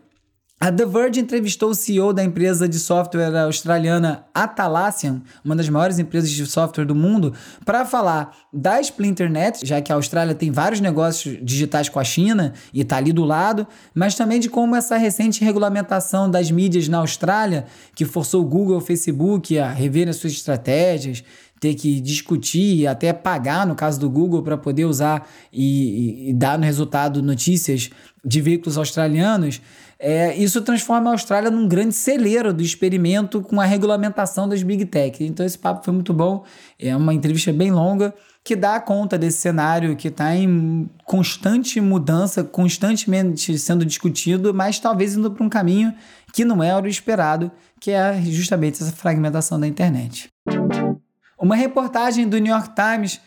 A 0.58 0.72
The 0.72 0.86
Verge 0.86 1.20
entrevistou 1.20 1.72
o 1.72 1.76
CEO 1.76 2.14
da 2.14 2.24
empresa 2.24 2.68
de 2.68 2.80
software 2.80 3.36
australiana 3.44 4.26
Atalassian, 4.34 5.22
uma 5.44 5.54
das 5.54 5.68
maiores 5.68 6.00
empresas 6.00 6.30
de 6.30 6.46
software 6.46 6.86
do 6.86 6.96
mundo, 6.96 7.34
para 7.66 7.84
falar 7.84 8.34
da 8.54 8.80
Splinternet, 8.80 9.66
já 9.66 9.82
que 9.82 9.92
a 9.92 9.96
Austrália 9.96 10.34
tem 10.34 10.52
vários 10.52 10.80
negócios 10.80 11.38
digitais 11.44 11.90
com 11.90 12.00
a 12.00 12.06
China 12.06 12.54
e 12.74 12.82
está 12.82 12.96
ali 12.96 13.12
do 13.12 13.26
lado, 13.26 13.68
mas 13.94 14.16
também 14.16 14.40
de 14.40 14.50
como 14.50 14.78
essa 14.78 14.96
recente 14.96 15.44
regulamentação 15.44 16.32
das 16.32 16.50
mídias 16.50 16.88
na 16.88 17.00
Austrália, 17.00 17.66
que 17.94 18.06
forçou 18.06 18.42
o 18.42 18.48
Google 18.48 18.76
e 18.76 18.78
o 18.78 18.82
Facebook 18.82 19.60
a 19.60 19.70
rever 19.70 20.08
as 20.08 20.16
suas 20.16 20.32
estratégias, 20.32 21.22
ter 21.60 21.74
que 21.74 22.00
discutir 22.00 22.76
e 22.76 22.88
até 22.88 23.14
pagar, 23.14 23.66
no 23.66 23.76
caso 23.76 24.00
do 24.00 24.10
Google, 24.10 24.44
para 24.44 24.58
poder 24.58 24.86
usar 24.86 25.28
e, 25.52 26.30
e, 26.30 26.34
dar 26.34 26.58
no 26.58 26.66
resultado 26.66 27.22
notícias 27.22 27.90
de 28.24 28.42
veículos 28.42 28.78
australianos, 28.78 29.62
é, 30.00 30.36
isso 30.36 30.62
transforma 30.62 31.10
a 31.10 31.14
Austrália 31.14 31.50
num 31.50 31.68
grande 31.68 31.96
celeiro 31.96 32.54
do 32.54 32.62
experimento 32.62 33.42
com 33.42 33.60
a 33.62 33.66
regulamentação 33.66 34.48
das 34.48 34.62
Big 34.62 34.86
Tech. 34.86 35.24
Então 35.24 35.46
esse 35.46 35.58
papo 35.58 35.84
foi 35.84 35.94
muito 35.94 36.14
bom, 36.14 36.44
é 36.80 36.96
uma 36.96 37.14
entrevista 37.14 37.52
bem 37.54 37.72
longa 37.72 38.14
que 38.44 38.56
dá 38.56 38.80
conta 38.80 39.18
desse 39.18 39.40
cenário 39.40 39.96
que 39.96 40.10
está 40.10 40.36
em 40.36 40.88
constante 41.04 41.82
mudança, 41.82 42.44
constantemente 42.44 43.58
sendo 43.58 43.84
discutido, 43.84 44.54
mas 44.54 44.80
talvez 44.80 45.16
indo 45.16 45.32
para 45.32 45.44
um 45.44 45.50
caminho 45.50 45.92
que 46.32 46.46
não 46.46 46.62
é 46.62 46.80
o 46.80 46.86
esperado, 46.86 47.52
que 47.82 47.90
é 47.90 48.22
justamente 48.22 48.84
essa 48.84 48.92
fragmentação 48.92 49.60
da 49.60 49.66
internet. 49.66 50.30
Uma 51.40 51.56
reportagem 51.56 52.30
do 52.30 52.38
New 52.38 52.54
York 52.54 52.70
Times 52.76 53.20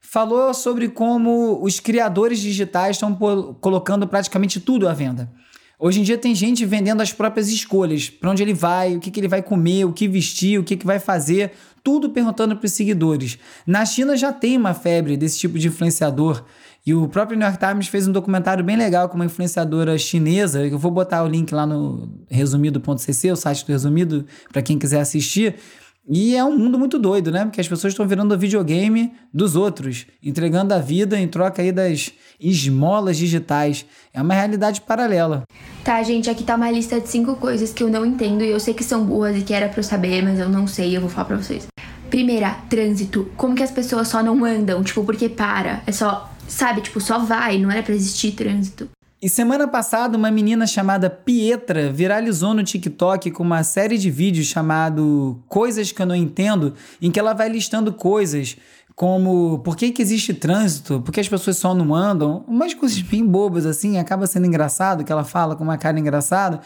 falou 0.00 0.52
sobre 0.52 0.88
como 0.88 1.62
os 1.62 1.78
criadores 1.78 2.40
digitais 2.40 2.96
estão 2.96 3.14
colocando 3.60 4.08
praticamente 4.08 4.58
tudo 4.58 4.88
à 4.88 4.92
venda. 4.92 5.30
Hoje 5.78 6.00
em 6.00 6.02
dia 6.02 6.16
tem 6.16 6.34
gente 6.34 6.64
vendendo 6.64 7.00
as 7.00 7.12
próprias 7.12 7.48
escolhas, 7.48 8.08
para 8.08 8.30
onde 8.30 8.42
ele 8.42 8.54
vai, 8.54 8.96
o 8.96 9.00
que, 9.00 9.10
que 9.10 9.18
ele 9.18 9.28
vai 9.28 9.42
comer, 9.42 9.84
o 9.84 9.92
que 9.92 10.06
vestir, 10.06 10.58
o 10.58 10.64
que, 10.64 10.76
que 10.76 10.86
vai 10.86 10.98
fazer, 10.98 11.52
tudo 11.82 12.10
perguntando 12.10 12.56
para 12.56 12.66
os 12.66 12.72
seguidores. 12.72 13.38
Na 13.66 13.84
China 13.84 14.16
já 14.16 14.32
tem 14.32 14.56
uma 14.56 14.72
febre 14.72 15.16
desse 15.16 15.38
tipo 15.38 15.58
de 15.58 15.68
influenciador. 15.68 16.44
E 16.86 16.92
o 16.92 17.08
próprio 17.08 17.38
New 17.38 17.46
York 17.46 17.66
Times 17.66 17.88
fez 17.88 18.06
um 18.06 18.12
documentário 18.12 18.62
bem 18.62 18.76
legal 18.76 19.08
com 19.08 19.14
uma 19.16 19.24
influenciadora 19.24 19.96
chinesa. 19.96 20.66
Eu 20.66 20.78
vou 20.78 20.90
botar 20.90 21.22
o 21.22 21.26
link 21.26 21.50
lá 21.52 21.66
no 21.66 22.08
resumido.cc, 22.28 23.32
o 23.32 23.36
site 23.36 23.64
do 23.64 23.72
Resumido, 23.72 24.26
para 24.52 24.60
quem 24.60 24.78
quiser 24.78 25.00
assistir 25.00 25.56
e 26.06 26.36
é 26.36 26.44
um 26.44 26.56
mundo 26.56 26.78
muito 26.78 26.98
doido, 26.98 27.32
né? 27.32 27.44
Porque 27.44 27.60
as 27.60 27.68
pessoas 27.68 27.92
estão 27.92 28.06
virando 28.06 28.36
videogame 28.38 29.12
dos 29.32 29.56
outros, 29.56 30.06
entregando 30.22 30.74
a 30.74 30.78
vida 30.78 31.18
em 31.18 31.26
troca 31.26 31.62
aí 31.62 31.72
das 31.72 32.12
esmolas 32.38 33.16
digitais. 33.16 33.86
É 34.12 34.20
uma 34.20 34.34
realidade 34.34 34.82
paralela. 34.82 35.44
Tá, 35.82 36.02
gente, 36.02 36.28
aqui 36.28 36.44
tá 36.44 36.56
uma 36.56 36.70
lista 36.70 37.00
de 37.00 37.08
cinco 37.08 37.36
coisas 37.36 37.72
que 37.72 37.82
eu 37.82 37.88
não 37.88 38.04
entendo 38.04 38.44
e 38.44 38.50
eu 38.50 38.60
sei 38.60 38.74
que 38.74 38.84
são 38.84 39.04
boas 39.04 39.36
e 39.36 39.42
que 39.42 39.54
era 39.54 39.68
pra 39.68 39.78
eu 39.80 39.84
saber, 39.84 40.22
mas 40.22 40.38
eu 40.38 40.48
não 40.48 40.66
sei 40.66 40.94
eu 40.94 41.00
vou 41.00 41.08
falar 41.08 41.26
pra 41.26 41.36
vocês. 41.36 41.66
Primeira, 42.10 42.50
trânsito. 42.68 43.30
Como 43.36 43.54
que 43.54 43.62
as 43.62 43.70
pessoas 43.70 44.08
só 44.08 44.22
não 44.22 44.44
andam? 44.44 44.82
Tipo, 44.84 45.04
porque 45.04 45.28
para. 45.28 45.82
É 45.86 45.92
só, 45.92 46.30
sabe? 46.46 46.82
Tipo, 46.82 47.00
só 47.00 47.18
vai, 47.18 47.58
não 47.58 47.70
era 47.70 47.82
pra 47.82 47.94
existir 47.94 48.32
trânsito. 48.32 48.88
E 49.24 49.28
semana 49.30 49.66
passada, 49.66 50.18
uma 50.18 50.30
menina 50.30 50.66
chamada 50.66 51.08
Pietra 51.08 51.90
viralizou 51.90 52.52
no 52.52 52.62
TikTok 52.62 53.30
com 53.30 53.42
uma 53.42 53.64
série 53.64 53.96
de 53.96 54.10
vídeos 54.10 54.48
chamado 54.48 55.42
Coisas 55.48 55.90
que 55.90 56.02
eu 56.02 56.04
não 56.04 56.14
entendo, 56.14 56.74
em 57.00 57.10
que 57.10 57.18
ela 57.18 57.32
vai 57.32 57.48
listando 57.48 57.90
coisas 57.90 58.58
como 58.94 59.60
por 59.60 59.78
que, 59.78 59.92
que 59.92 60.02
existe 60.02 60.34
trânsito, 60.34 61.00
por 61.00 61.10
que 61.10 61.20
as 61.20 61.28
pessoas 61.28 61.56
só 61.56 61.74
não 61.74 61.94
andam, 61.94 62.44
umas 62.46 62.74
coisas 62.74 63.00
bem 63.00 63.26
bobas 63.26 63.64
assim, 63.64 63.96
acaba 63.96 64.26
sendo 64.26 64.44
engraçado 64.44 65.02
que 65.02 65.10
ela 65.10 65.24
fala 65.24 65.56
com 65.56 65.64
uma 65.64 65.78
cara 65.78 65.98
engraçada. 65.98 66.60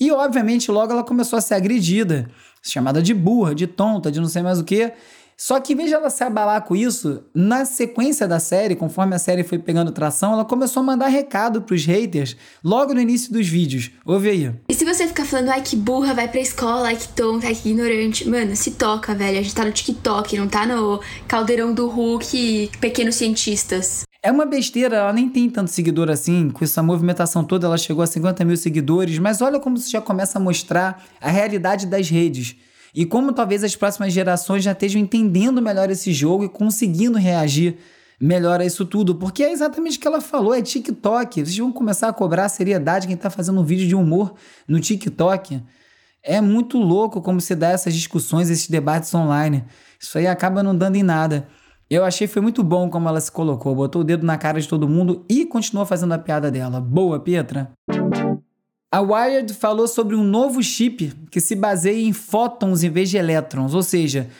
E 0.00 0.10
obviamente 0.10 0.70
logo 0.70 0.90
ela 0.90 1.04
começou 1.04 1.38
a 1.38 1.42
ser 1.42 1.56
agredida, 1.56 2.30
chamada 2.62 3.02
de 3.02 3.12
burra, 3.12 3.54
de 3.54 3.66
tonta, 3.66 4.10
de 4.10 4.18
não 4.18 4.28
sei 4.28 4.40
mais 4.40 4.58
o 4.58 4.64
que. 4.64 4.94
Só 5.40 5.60
que 5.60 5.72
em 5.72 5.76
vez 5.76 5.88
de 5.88 5.94
ela 5.94 6.10
se 6.10 6.24
abalar 6.24 6.62
com 6.62 6.74
isso, 6.74 7.22
na 7.32 7.64
sequência 7.64 8.26
da 8.26 8.40
série, 8.40 8.74
conforme 8.74 9.14
a 9.14 9.20
série 9.20 9.44
foi 9.44 9.56
pegando 9.56 9.92
tração, 9.92 10.32
ela 10.32 10.44
começou 10.44 10.80
a 10.80 10.86
mandar 10.86 11.06
recado 11.06 11.62
pros 11.62 11.84
haters 11.84 12.36
logo 12.62 12.92
no 12.92 13.00
início 13.00 13.32
dos 13.32 13.46
vídeos. 13.46 13.92
Ouve 14.04 14.30
aí. 14.30 14.52
E 14.68 14.74
se 14.74 14.84
você 14.84 15.06
ficar 15.06 15.24
falando, 15.24 15.50
ai 15.50 15.62
que 15.62 15.76
burra, 15.76 16.12
vai 16.12 16.26
pra 16.26 16.40
escola, 16.40 16.88
ai 16.88 16.96
que 16.96 17.06
tonta, 17.10 17.46
ai 17.46 17.54
que 17.54 17.68
ignorante, 17.68 18.28
mano, 18.28 18.56
se 18.56 18.72
toca, 18.72 19.14
velho. 19.14 19.38
A 19.38 19.42
gente 19.42 19.54
tá 19.54 19.64
no 19.64 19.70
TikTok, 19.70 20.36
não 20.36 20.48
tá 20.48 20.66
no 20.66 21.00
caldeirão 21.28 21.72
do 21.72 21.86
Hulk, 21.86 22.72
pequenos 22.80 23.14
cientistas. 23.14 24.02
É 24.20 24.32
uma 24.32 24.44
besteira, 24.44 24.96
ela 24.96 25.12
nem 25.12 25.28
tem 25.28 25.48
tanto 25.48 25.70
seguidor 25.70 26.10
assim. 26.10 26.50
Com 26.50 26.64
essa 26.64 26.82
movimentação 26.82 27.44
toda, 27.44 27.68
ela 27.68 27.78
chegou 27.78 28.02
a 28.02 28.06
50 28.08 28.44
mil 28.44 28.56
seguidores. 28.56 29.20
Mas 29.20 29.40
olha 29.40 29.60
como 29.60 29.76
isso 29.76 29.88
já 29.88 30.00
começa 30.00 30.38
a 30.38 30.42
mostrar 30.42 31.04
a 31.20 31.30
realidade 31.30 31.86
das 31.86 32.10
redes. 32.10 32.56
E 32.98 33.06
como 33.06 33.32
talvez 33.32 33.62
as 33.62 33.76
próximas 33.76 34.12
gerações 34.12 34.64
já 34.64 34.72
estejam 34.72 35.00
entendendo 35.00 35.62
melhor 35.62 35.88
esse 35.88 36.12
jogo 36.12 36.42
e 36.42 36.48
conseguindo 36.48 37.16
reagir 37.16 37.78
melhor 38.20 38.60
a 38.60 38.64
isso 38.64 38.84
tudo. 38.84 39.14
Porque 39.14 39.44
é 39.44 39.52
exatamente 39.52 39.98
o 39.98 40.00
que 40.00 40.08
ela 40.08 40.20
falou: 40.20 40.52
é 40.52 40.60
TikTok. 40.60 41.44
Vocês 41.44 41.56
vão 41.56 41.70
começar 41.70 42.08
a 42.08 42.12
cobrar 42.12 42.46
a 42.46 42.48
seriedade 42.48 43.06
quem 43.06 43.14
está 43.14 43.30
fazendo 43.30 43.60
um 43.60 43.62
vídeo 43.62 43.86
de 43.86 43.94
humor 43.94 44.34
no 44.66 44.80
TikTok. 44.80 45.62
É 46.24 46.40
muito 46.40 46.76
louco 46.76 47.22
como 47.22 47.40
se 47.40 47.54
dá 47.54 47.68
essas 47.68 47.94
discussões, 47.94 48.50
esses 48.50 48.68
debates 48.68 49.14
online. 49.14 49.64
Isso 50.00 50.18
aí 50.18 50.26
acaba 50.26 50.60
não 50.60 50.76
dando 50.76 50.96
em 50.96 51.04
nada. 51.04 51.46
Eu 51.88 52.04
achei 52.04 52.26
foi 52.26 52.42
muito 52.42 52.64
bom 52.64 52.90
como 52.90 53.08
ela 53.08 53.20
se 53.20 53.30
colocou, 53.30 53.76
botou 53.76 54.00
o 54.02 54.04
dedo 54.04 54.26
na 54.26 54.36
cara 54.36 54.60
de 54.60 54.66
todo 54.66 54.88
mundo 54.88 55.24
e 55.28 55.46
continuou 55.46 55.86
fazendo 55.86 56.14
a 56.14 56.18
piada 56.18 56.50
dela. 56.50 56.80
Boa, 56.80 57.20
Pietra! 57.20 57.77
A 58.90 59.02
Wired 59.02 59.52
falou 59.52 59.86
sobre 59.86 60.16
um 60.16 60.24
novo 60.24 60.62
chip 60.62 61.12
que 61.30 61.42
se 61.42 61.54
baseia 61.54 62.00
em 62.00 62.14
fótons 62.14 62.82
em 62.82 62.88
vez 62.88 63.10
de 63.10 63.18
elétrons, 63.18 63.74
ou 63.74 63.82
seja, 63.82 64.30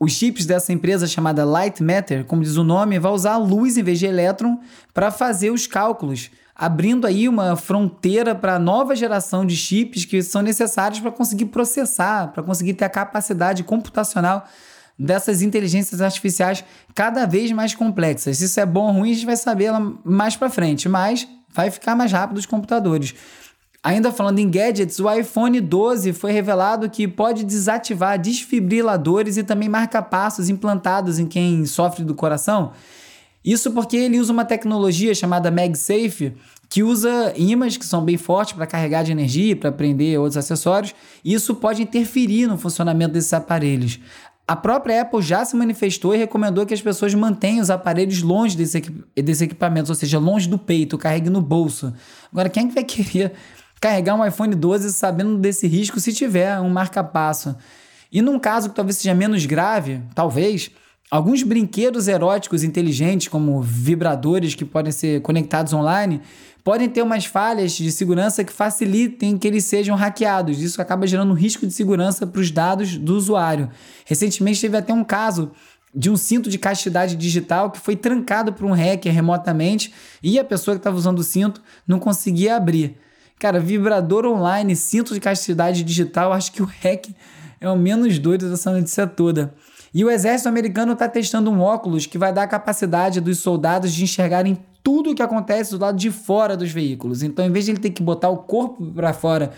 os 0.00 0.12
chips 0.12 0.46
dessa 0.46 0.72
empresa 0.72 1.06
chamada 1.06 1.44
Light 1.44 1.82
Matter, 1.82 2.24
como 2.24 2.42
diz 2.42 2.56
o 2.56 2.64
nome, 2.64 2.98
vai 2.98 3.12
usar 3.12 3.36
luz 3.36 3.76
em 3.76 3.82
vez 3.82 3.98
de 3.98 4.06
elétron 4.06 4.60
para 4.94 5.10
fazer 5.10 5.50
os 5.50 5.66
cálculos, 5.66 6.30
abrindo 6.54 7.06
aí 7.06 7.28
uma 7.28 7.54
fronteira 7.54 8.34
para 8.34 8.54
a 8.54 8.58
nova 8.58 8.96
geração 8.96 9.44
de 9.44 9.54
chips 9.54 10.06
que 10.06 10.22
são 10.22 10.40
necessários 10.40 11.00
para 11.00 11.10
conseguir 11.10 11.46
processar, 11.46 12.28
para 12.28 12.42
conseguir 12.42 12.72
ter 12.72 12.86
a 12.86 12.90
capacidade 12.90 13.62
computacional 13.62 14.46
dessas 14.98 15.42
inteligências 15.42 16.00
artificiais 16.00 16.64
cada 16.94 17.26
vez 17.26 17.52
mais 17.52 17.74
complexas. 17.74 18.38
Se 18.38 18.46
isso 18.46 18.58
é 18.58 18.64
bom 18.64 18.86
ou 18.86 18.92
ruim, 19.00 19.10
a 19.10 19.14
gente 19.14 19.26
vai 19.26 19.36
saber 19.36 19.70
mais 20.02 20.34
para 20.34 20.48
frente, 20.48 20.88
mas 20.88 21.28
vai 21.52 21.70
ficar 21.70 21.94
mais 21.94 22.10
rápido 22.10 22.38
os 22.38 22.46
computadores. 22.46 23.14
Ainda 23.82 24.10
falando 24.10 24.40
em 24.40 24.50
gadgets, 24.50 24.98
o 24.98 25.10
iPhone 25.10 25.60
12 25.60 26.12
foi 26.12 26.32
revelado 26.32 26.90
que 26.90 27.06
pode 27.06 27.44
desativar 27.44 28.20
desfibriladores 28.20 29.36
e 29.36 29.44
também 29.44 29.68
marca-passos 29.68 30.48
implantados 30.48 31.18
em 31.18 31.26
quem 31.26 31.64
sofre 31.64 32.04
do 32.04 32.14
coração. 32.14 32.72
Isso 33.44 33.70
porque 33.70 33.96
ele 33.96 34.18
usa 34.18 34.32
uma 34.32 34.44
tecnologia 34.44 35.14
chamada 35.14 35.50
MagSafe, 35.50 36.34
que 36.68 36.82
usa 36.82 37.32
ímãs 37.36 37.76
que 37.76 37.86
são 37.86 38.04
bem 38.04 38.16
fortes 38.16 38.52
para 38.54 38.66
carregar 38.66 39.04
de 39.04 39.12
energia, 39.12 39.56
para 39.56 39.72
prender 39.72 40.18
outros 40.18 40.36
acessórios, 40.36 40.94
e 41.24 41.32
isso 41.32 41.54
pode 41.54 41.82
interferir 41.82 42.46
no 42.46 42.58
funcionamento 42.58 43.14
desses 43.14 43.32
aparelhos. 43.32 44.00
A 44.46 44.56
própria 44.56 45.02
Apple 45.02 45.22
já 45.22 45.44
se 45.44 45.54
manifestou 45.54 46.14
e 46.14 46.18
recomendou 46.18 46.66
que 46.66 46.74
as 46.74 46.82
pessoas 46.82 47.14
mantenham 47.14 47.62
os 47.62 47.70
aparelhos 47.70 48.22
longe 48.22 48.56
desse, 48.56 48.78
equip 48.78 49.04
desse 49.14 49.44
equipamento, 49.44 49.90
ou 49.90 49.94
seja, 49.94 50.18
longe 50.18 50.48
do 50.48 50.58
peito, 50.58 50.98
carregue 50.98 51.30
no 51.30 51.40
bolso. 51.40 51.92
Agora, 52.32 52.48
quem 52.48 52.64
é 52.64 52.68
que 52.68 52.74
vai 52.74 52.84
querer 52.84 53.32
carregar 53.80 54.14
um 54.14 54.24
iPhone 54.24 54.54
12 54.54 54.92
sabendo 54.92 55.36
desse 55.36 55.66
risco 55.66 56.00
se 56.00 56.12
tiver 56.12 56.58
um 56.60 56.68
marca-passo. 56.68 57.56
E 58.10 58.22
num 58.22 58.38
caso 58.38 58.70
que 58.70 58.74
talvez 58.74 58.96
seja 58.96 59.14
menos 59.14 59.44
grave, 59.44 60.00
talvez, 60.14 60.70
alguns 61.10 61.42
brinquedos 61.42 62.08
eróticos 62.08 62.64
inteligentes, 62.64 63.28
como 63.28 63.60
vibradores 63.60 64.54
que 64.54 64.64
podem 64.64 64.92
ser 64.92 65.20
conectados 65.20 65.72
online, 65.72 66.22
podem 66.64 66.88
ter 66.88 67.02
umas 67.02 67.24
falhas 67.24 67.72
de 67.72 67.90
segurança 67.92 68.44
que 68.44 68.52
facilitem 68.52 69.38
que 69.38 69.46
eles 69.46 69.64
sejam 69.64 69.96
hackeados. 69.96 70.60
Isso 70.60 70.80
acaba 70.80 71.06
gerando 71.06 71.30
um 71.30 71.34
risco 71.34 71.66
de 71.66 71.72
segurança 71.72 72.26
para 72.26 72.40
os 72.40 72.50
dados 72.50 72.96
do 72.96 73.14
usuário. 73.14 73.70
Recentemente 74.04 74.60
teve 74.60 74.76
até 74.76 74.92
um 74.92 75.04
caso 75.04 75.52
de 75.94 76.10
um 76.10 76.16
cinto 76.16 76.50
de 76.50 76.58
castidade 76.58 77.16
digital 77.16 77.70
que 77.70 77.78
foi 77.80 77.96
trancado 77.96 78.52
por 78.52 78.66
um 78.66 78.72
hacker 78.72 79.12
remotamente 79.12 79.92
e 80.22 80.38
a 80.38 80.44
pessoa 80.44 80.74
que 80.74 80.80
estava 80.80 80.96
usando 80.96 81.20
o 81.20 81.24
cinto 81.24 81.62
não 81.86 81.98
conseguia 81.98 82.56
abrir. 82.56 82.96
Cara, 83.38 83.60
vibrador 83.60 84.26
online, 84.26 84.74
cinto 84.74 85.14
de 85.14 85.20
castidade 85.20 85.84
digital, 85.84 86.32
acho 86.32 86.50
que 86.50 86.60
o 86.60 86.64
hack 86.82 87.08
é 87.60 87.70
o 87.70 87.76
menos 87.76 88.18
doido 88.18 88.50
dessa 88.50 88.72
notícia 88.72 89.06
toda. 89.06 89.54
E 89.94 90.04
o 90.04 90.10
exército 90.10 90.48
americano 90.48 90.92
está 90.92 91.08
testando 91.08 91.50
um 91.50 91.60
óculos 91.60 92.04
que 92.04 92.18
vai 92.18 92.32
dar 92.32 92.42
a 92.42 92.48
capacidade 92.48 93.20
dos 93.20 93.38
soldados 93.38 93.92
de 93.92 94.02
enxergarem 94.02 94.58
tudo 94.82 95.10
o 95.10 95.14
que 95.14 95.22
acontece 95.22 95.70
do 95.70 95.78
lado 95.78 95.96
de 95.96 96.10
fora 96.10 96.56
dos 96.56 96.70
veículos. 96.70 97.22
Então, 97.22 97.44
em 97.44 97.50
vez 97.50 97.64
de 97.64 97.72
ele 97.72 97.78
ter 97.78 97.90
que 97.90 98.02
botar 98.02 98.28
o 98.28 98.38
corpo 98.38 98.84
para 98.92 99.12
fora 99.12 99.52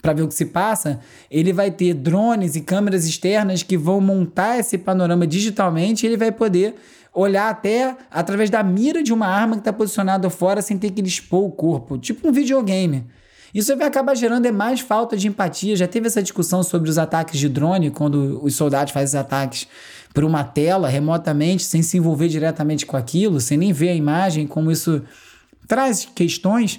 para 0.00 0.12
ver 0.12 0.22
o 0.22 0.28
que 0.28 0.34
se 0.34 0.46
passa, 0.46 1.00
ele 1.30 1.52
vai 1.52 1.70
ter 1.70 1.92
drones 1.92 2.54
e 2.54 2.60
câmeras 2.60 3.06
externas 3.06 3.62
que 3.62 3.76
vão 3.76 4.00
montar 4.00 4.58
esse 4.58 4.78
panorama 4.78 5.26
digitalmente 5.26 6.04
e 6.04 6.08
ele 6.08 6.16
vai 6.16 6.30
poder 6.30 6.74
olhar 7.12 7.50
até 7.50 7.96
através 8.10 8.48
da 8.48 8.62
mira 8.62 9.02
de 9.02 9.12
uma 9.12 9.26
arma 9.26 9.56
que 9.56 9.60
está 9.60 9.72
posicionada 9.72 10.30
fora 10.30 10.62
sem 10.62 10.78
ter 10.78 10.90
que 10.90 11.02
expor 11.02 11.44
o 11.44 11.50
corpo, 11.50 11.98
tipo 11.98 12.28
um 12.28 12.32
videogame. 12.32 13.04
Isso 13.56 13.74
vai 13.74 13.86
acabar 13.86 14.14
gerando 14.14 14.44
é 14.44 14.52
mais 14.52 14.80
falta 14.80 15.16
de 15.16 15.28
empatia. 15.28 15.74
Já 15.74 15.88
teve 15.88 16.08
essa 16.08 16.22
discussão 16.22 16.62
sobre 16.62 16.90
os 16.90 16.98
ataques 16.98 17.40
de 17.40 17.48
drone, 17.48 17.90
quando 17.90 18.38
os 18.44 18.54
soldados 18.54 18.92
fazem 18.92 19.18
ataques 19.18 19.66
por 20.12 20.24
uma 20.24 20.44
tela 20.44 20.90
remotamente, 20.90 21.62
sem 21.62 21.80
se 21.80 21.96
envolver 21.96 22.28
diretamente 22.28 22.84
com 22.84 22.98
aquilo, 22.98 23.40
sem 23.40 23.56
nem 23.56 23.72
ver 23.72 23.88
a 23.88 23.94
imagem, 23.94 24.46
como 24.46 24.70
isso 24.70 25.00
traz 25.66 26.06
questões. 26.14 26.78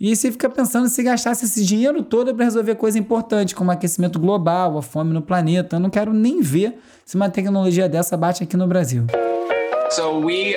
E 0.00 0.16
você 0.16 0.32
fica 0.32 0.48
pensando 0.48 0.88
se 0.88 1.02
gastasse 1.02 1.44
esse 1.44 1.62
dinheiro 1.62 2.02
todo 2.02 2.34
para 2.34 2.46
resolver 2.46 2.76
coisa 2.76 2.98
importante, 2.98 3.54
como 3.54 3.70
aquecimento 3.70 4.18
global, 4.18 4.78
a 4.78 4.82
fome 4.82 5.12
no 5.12 5.20
planeta. 5.20 5.76
Eu 5.76 5.80
não 5.80 5.90
quero 5.90 6.14
nem 6.14 6.40
ver 6.40 6.78
se 7.04 7.16
uma 7.16 7.28
tecnologia 7.28 7.86
dessa 7.86 8.16
bate 8.16 8.42
aqui 8.42 8.56
no 8.56 8.66
Brasil. 8.66 9.04
So 9.90 10.20
we 10.24 10.56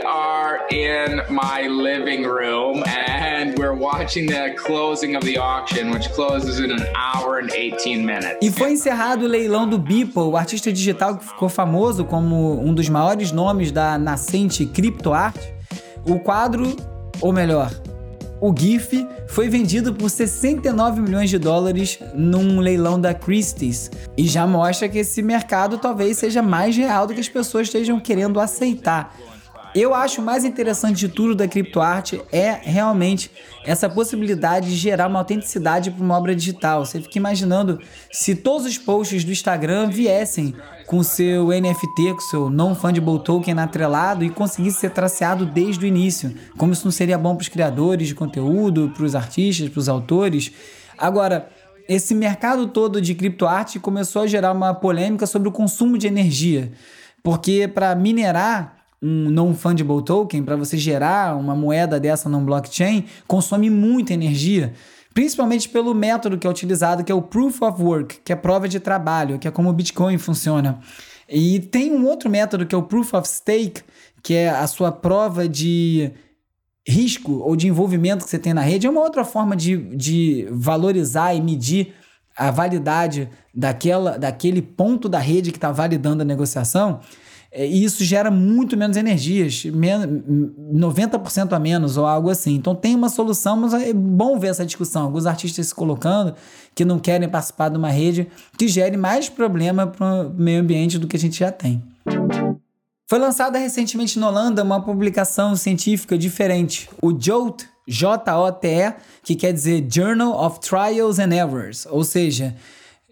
in 0.72 1.22
my 1.30 1.68
living 1.68 2.24
room 2.24 2.84
and 2.86 3.58
we're 3.58 3.74
watching 3.74 4.26
the 4.28 4.56
closing 4.56 5.16
of 5.16 5.24
the 5.26 5.38
auction, 5.38 5.92
which 5.92 6.10
closes 6.14 6.60
in 6.60 6.72
an 6.72 6.86
hour 6.96 7.40
and 7.40 7.50
18 7.52 8.06
minutes. 8.06 8.38
E 8.42 8.52
foi 8.52 8.72
encerrado 8.72 9.26
o 9.26 9.28
leilão 9.28 9.68
do 9.68 9.78
Beeple, 9.78 10.24
o 10.24 10.38
artista 10.38 10.72
digital 10.72 11.18
que 11.18 11.26
ficou 11.26 11.50
famoso 11.50 12.06
como 12.06 12.60
um 12.62 12.74
dos 12.74 12.90
maiores 12.90 13.32
nomes 13.32 13.72
da 13.72 13.98
nascente 13.98 14.66
criptoarte. 14.66 15.54
O 16.06 16.20
quadro, 16.20 16.76
ou 17.22 17.34
melhor, 17.34 17.72
o 18.40 18.54
GIF 18.56 19.08
foi 19.28 19.50
vendido 19.50 19.94
por 19.94 20.10
69 20.10 21.02
milhões 21.02 21.30
de 21.30 21.40
dólares 21.40 22.00
num 22.14 22.60
leilão 22.60 23.00
da 23.00 23.14
Christie's 23.14 23.90
e 24.16 24.28
já 24.28 24.46
mostra 24.46 24.88
que 24.88 25.00
esse 25.00 25.22
mercado 25.22 25.78
talvez 25.80 26.18
seja 26.18 26.42
mais 26.42 26.78
real 26.78 27.08
do 27.08 27.14
que 27.14 27.20
as 27.20 27.30
pessoas 27.30 27.68
estejam 27.68 28.00
querendo 28.00 28.40
aceitar. 28.40 29.16
Eu 29.80 29.94
acho 29.94 30.24
mais 30.24 30.44
interessante 30.44 30.98
de 30.98 31.08
tudo 31.08 31.36
da 31.36 31.48
criptoarte 31.48 32.20
é 32.32 32.50
realmente 32.64 33.30
essa 33.64 33.88
possibilidade 33.88 34.72
de 34.72 34.76
gerar 34.76 35.06
uma 35.06 35.20
autenticidade 35.20 35.92
para 35.92 36.04
uma 36.04 36.18
obra 36.18 36.36
digital. 36.36 36.84
Você 36.84 37.00
fica 37.00 37.20
imaginando 37.20 37.80
se 38.12 38.34
todos 38.34 38.66
os 38.66 38.76
posts 38.80 39.24
do 39.24 39.32
Instagram 39.32 39.90
viessem 39.90 40.56
com 40.88 41.04
seu 41.04 41.50
NFT, 41.50 42.16
com 42.16 42.22
seu 42.22 42.50
non-fungible 42.50 43.20
token 43.24 43.60
atrelado 43.60 44.26
e 44.26 44.32
conseguisse 44.32 44.80
ser 44.80 44.90
traceado 44.90 45.46
desde 45.46 45.86
o 45.86 45.88
início. 45.88 46.36
Como 46.58 46.74
isso 46.74 46.86
não 46.86 46.92
seria 46.92 47.16
bom 47.16 47.36
para 47.36 47.44
os 47.44 47.50
criadores 47.50 48.08
de 48.08 48.16
conteúdo, 48.16 48.92
para 48.96 49.06
os 49.06 49.14
artistas, 49.14 49.70
para 49.70 49.80
os 49.80 49.88
autores. 49.88 50.52
Agora, 50.98 51.50
esse 51.88 52.16
mercado 52.16 52.66
todo 52.66 53.00
de 53.00 53.14
criptoarte 53.14 53.80
começou 53.80 54.24
a 54.24 54.28
gerar 54.28 54.54
uma 54.54 54.74
polêmica 54.74 55.28
sobre 55.28 55.48
o 55.48 55.52
consumo 55.52 56.00
de 56.00 56.08
energia. 56.08 56.72
Porque 57.22 57.68
para 57.68 57.94
minerar 57.94 58.77
um 59.02 59.30
non-fungible 59.30 60.04
token, 60.04 60.44
para 60.44 60.56
você 60.56 60.78
gerar 60.78 61.38
uma 61.38 61.56
moeda 61.56 62.00
dessa 62.00 62.28
no 62.28 62.40
blockchain, 62.42 63.06
consome 63.28 63.70
muita 63.70 64.14
energia, 64.14 64.74
principalmente 65.14 65.70
pelo 65.70 65.94
método 65.94 66.38
que 66.38 66.48
é 66.48 66.50
utilizado, 66.50 67.04
que 67.04 67.12
é 67.12 67.16
o 67.16 67.22
Proof 67.22 67.62
of 67.62 67.82
Work, 67.82 68.20
que 68.24 68.34
é 68.34 68.36
prova 68.36 68.68
de 68.68 68.80
trabalho, 68.80 69.38
que 69.40 69.48
é 69.48 69.52
como 69.52 69.70
o 69.70 69.74
Bitcoin 69.74 70.18
funciona. 70.18 70.80
E 71.30 71.60
tem 71.60 71.92
um 71.92 72.06
outro 72.06 72.30
método 72.30 72.66
que 72.66 72.74
é 72.74 72.78
o 72.78 72.84
Proof 72.84 73.14
of 73.14 73.28
Stake, 73.28 73.82
que 74.24 74.34
é 74.34 74.50
a 74.50 74.66
sua 74.66 74.92
prova 74.92 75.48
de 75.48 76.12
risco 76.88 77.34
ou 77.40 77.56
de 77.56 77.68
envolvimento 77.68 78.24
que 78.24 78.30
você 78.30 78.40
tem 78.40 78.54
na 78.54 78.62
rede. 78.62 78.88
É 78.88 78.90
uma 78.90 79.02
outra 79.02 79.26
forma 79.26 79.56
de, 79.56 79.78
de 79.96 80.48
valorizar 80.52 81.34
e 81.34 81.42
medir 81.42 81.94
a 82.36 82.50
validade 82.50 83.30
daquela, 83.54 84.18
daquele 84.18 84.62
ponto 84.62 85.10
da 85.10 85.20
rede 85.20 85.52
que 85.52 85.58
está 85.58 85.72
validando 85.72 86.22
a 86.22 86.26
negociação. 86.26 87.02
É, 87.58 87.66
e 87.66 87.84
isso 87.84 88.04
gera 88.04 88.30
muito 88.30 88.78
menos 88.78 88.96
energias, 88.98 89.64
90% 89.66 91.54
a 91.54 91.60
menos 91.60 91.98
ou 91.98 92.06
algo 92.06 92.30
assim. 92.30 92.54
Então 92.54 92.76
tem 92.76 92.94
uma 92.94 93.10
solução, 93.10 93.58
mas 93.58 93.74
é 93.74 93.92
bom 93.92 94.38
ver 94.38 94.50
essa 94.50 94.64
discussão. 94.64 95.06
Alguns 95.06 95.26
artistas 95.26 95.66
se 95.66 95.74
colocando 95.74 96.36
que 96.76 96.86
não 96.86 97.00
querem 97.00 97.28
participar 97.28 97.70
de 97.70 97.78
uma 97.80 97.90
rede 97.90 98.28
que 98.56 98.68
gere 98.68 98.96
mais 98.96 99.28
problema 99.28 99.88
para 99.88 100.28
o 100.28 100.34
meio 100.36 100.62
ambiente 100.62 101.00
do 101.00 101.08
que 101.08 101.18
a 101.18 101.20
gente 101.20 101.40
já 101.40 101.52
tem. 101.52 101.82
Foi 103.08 103.18
lançada 103.18 103.58
recentemente 103.58 104.20
na 104.20 104.28
Holanda 104.28 104.62
uma 104.62 104.80
publicação 104.80 105.56
científica 105.56 106.16
diferente, 106.16 106.88
o 107.02 107.12
JOTE, 107.12 107.66
J-O-T-E, 107.88 108.94
que 109.24 109.34
quer 109.34 109.52
dizer 109.52 109.88
Journal 109.90 110.46
of 110.46 110.60
Trials 110.60 111.18
and 111.18 111.34
Errors, 111.34 111.88
ou 111.90 112.04
seja, 112.04 112.54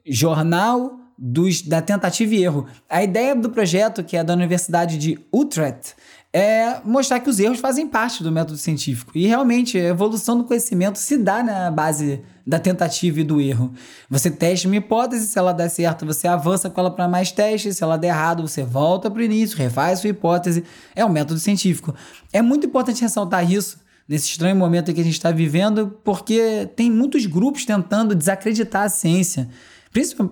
Jornal 0.06 1.00
dos, 1.18 1.62
da 1.62 1.82
tentativa 1.82 2.34
e 2.36 2.44
erro. 2.44 2.66
A 2.90 3.04
ideia 3.04 3.36
do 3.36 3.50
projeto, 3.50 4.04
que 4.04 4.18
é 4.18 4.24
da 4.24 4.34
Universidade 4.34 4.98
de 4.98 5.20
Utrecht, 5.34 5.96
é 6.34 6.82
mostrar 6.84 7.22
que 7.22 7.30
os 7.30 7.40
erros 7.40 7.60
fazem 7.60 7.88
parte 7.88 8.22
do 8.22 8.30
método 8.30 8.58
científico. 8.58 9.14
E 9.16 9.26
realmente, 9.26 9.78
a 9.78 9.84
evolução 9.84 10.38
do 10.38 10.44
conhecimento 10.44 11.00
se 11.00 11.18
dá 11.18 11.42
na 11.42 11.72
base 11.72 12.22
da 12.46 12.60
tentativa 12.60 13.22
e 13.22 13.24
do 13.24 13.40
erro. 13.40 13.74
Você 14.10 14.30
testa 14.30 14.68
uma 14.68 14.76
hipótese, 14.76 15.28
se 15.28 15.40
ela 15.40 15.54
der 15.54 15.70
certo, 15.70 16.06
você 16.06 16.28
avança 16.28 16.70
com 16.70 16.82
ela 16.82 16.92
para 16.92 17.08
mais 17.08 17.32
testes, 17.32 17.78
se 17.78 17.84
ela 17.84 17.98
der 17.98 18.10
errado, 18.10 18.46
você 18.46 18.64
volta 18.64 19.10
para 19.10 19.22
o 19.22 19.24
início, 19.24 19.58
refaz 19.58 20.00
sua 20.00 20.10
hipótese. 20.10 20.66
É 20.94 21.06
um 21.06 21.10
método 21.10 21.40
científico. 21.40 21.96
É 22.34 22.42
muito 22.42 22.68
importante 22.68 23.02
ressaltar 23.02 23.50
isso 23.50 23.80
nesse 24.08 24.28
estranho 24.28 24.58
momento 24.58 24.94
que 24.94 25.00
a 25.02 25.04
gente 25.04 25.14
está 25.14 25.32
vivendo, 25.32 26.00
porque 26.04 26.70
tem 26.76 26.92
muitos 26.92 27.26
grupos 27.26 27.66
tentando 27.66 28.14
desacreditar 28.14 28.84
a 28.84 28.90
ciência 28.90 29.50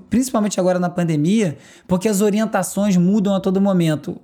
principalmente 0.09 0.59
agora 0.59 0.79
na 0.79 0.89
pandemia, 0.89 1.57
porque 1.87 2.09
as 2.09 2.21
orientações 2.21 2.97
mudam 2.97 3.33
a 3.33 3.39
todo 3.39 3.61
momento. 3.61 4.19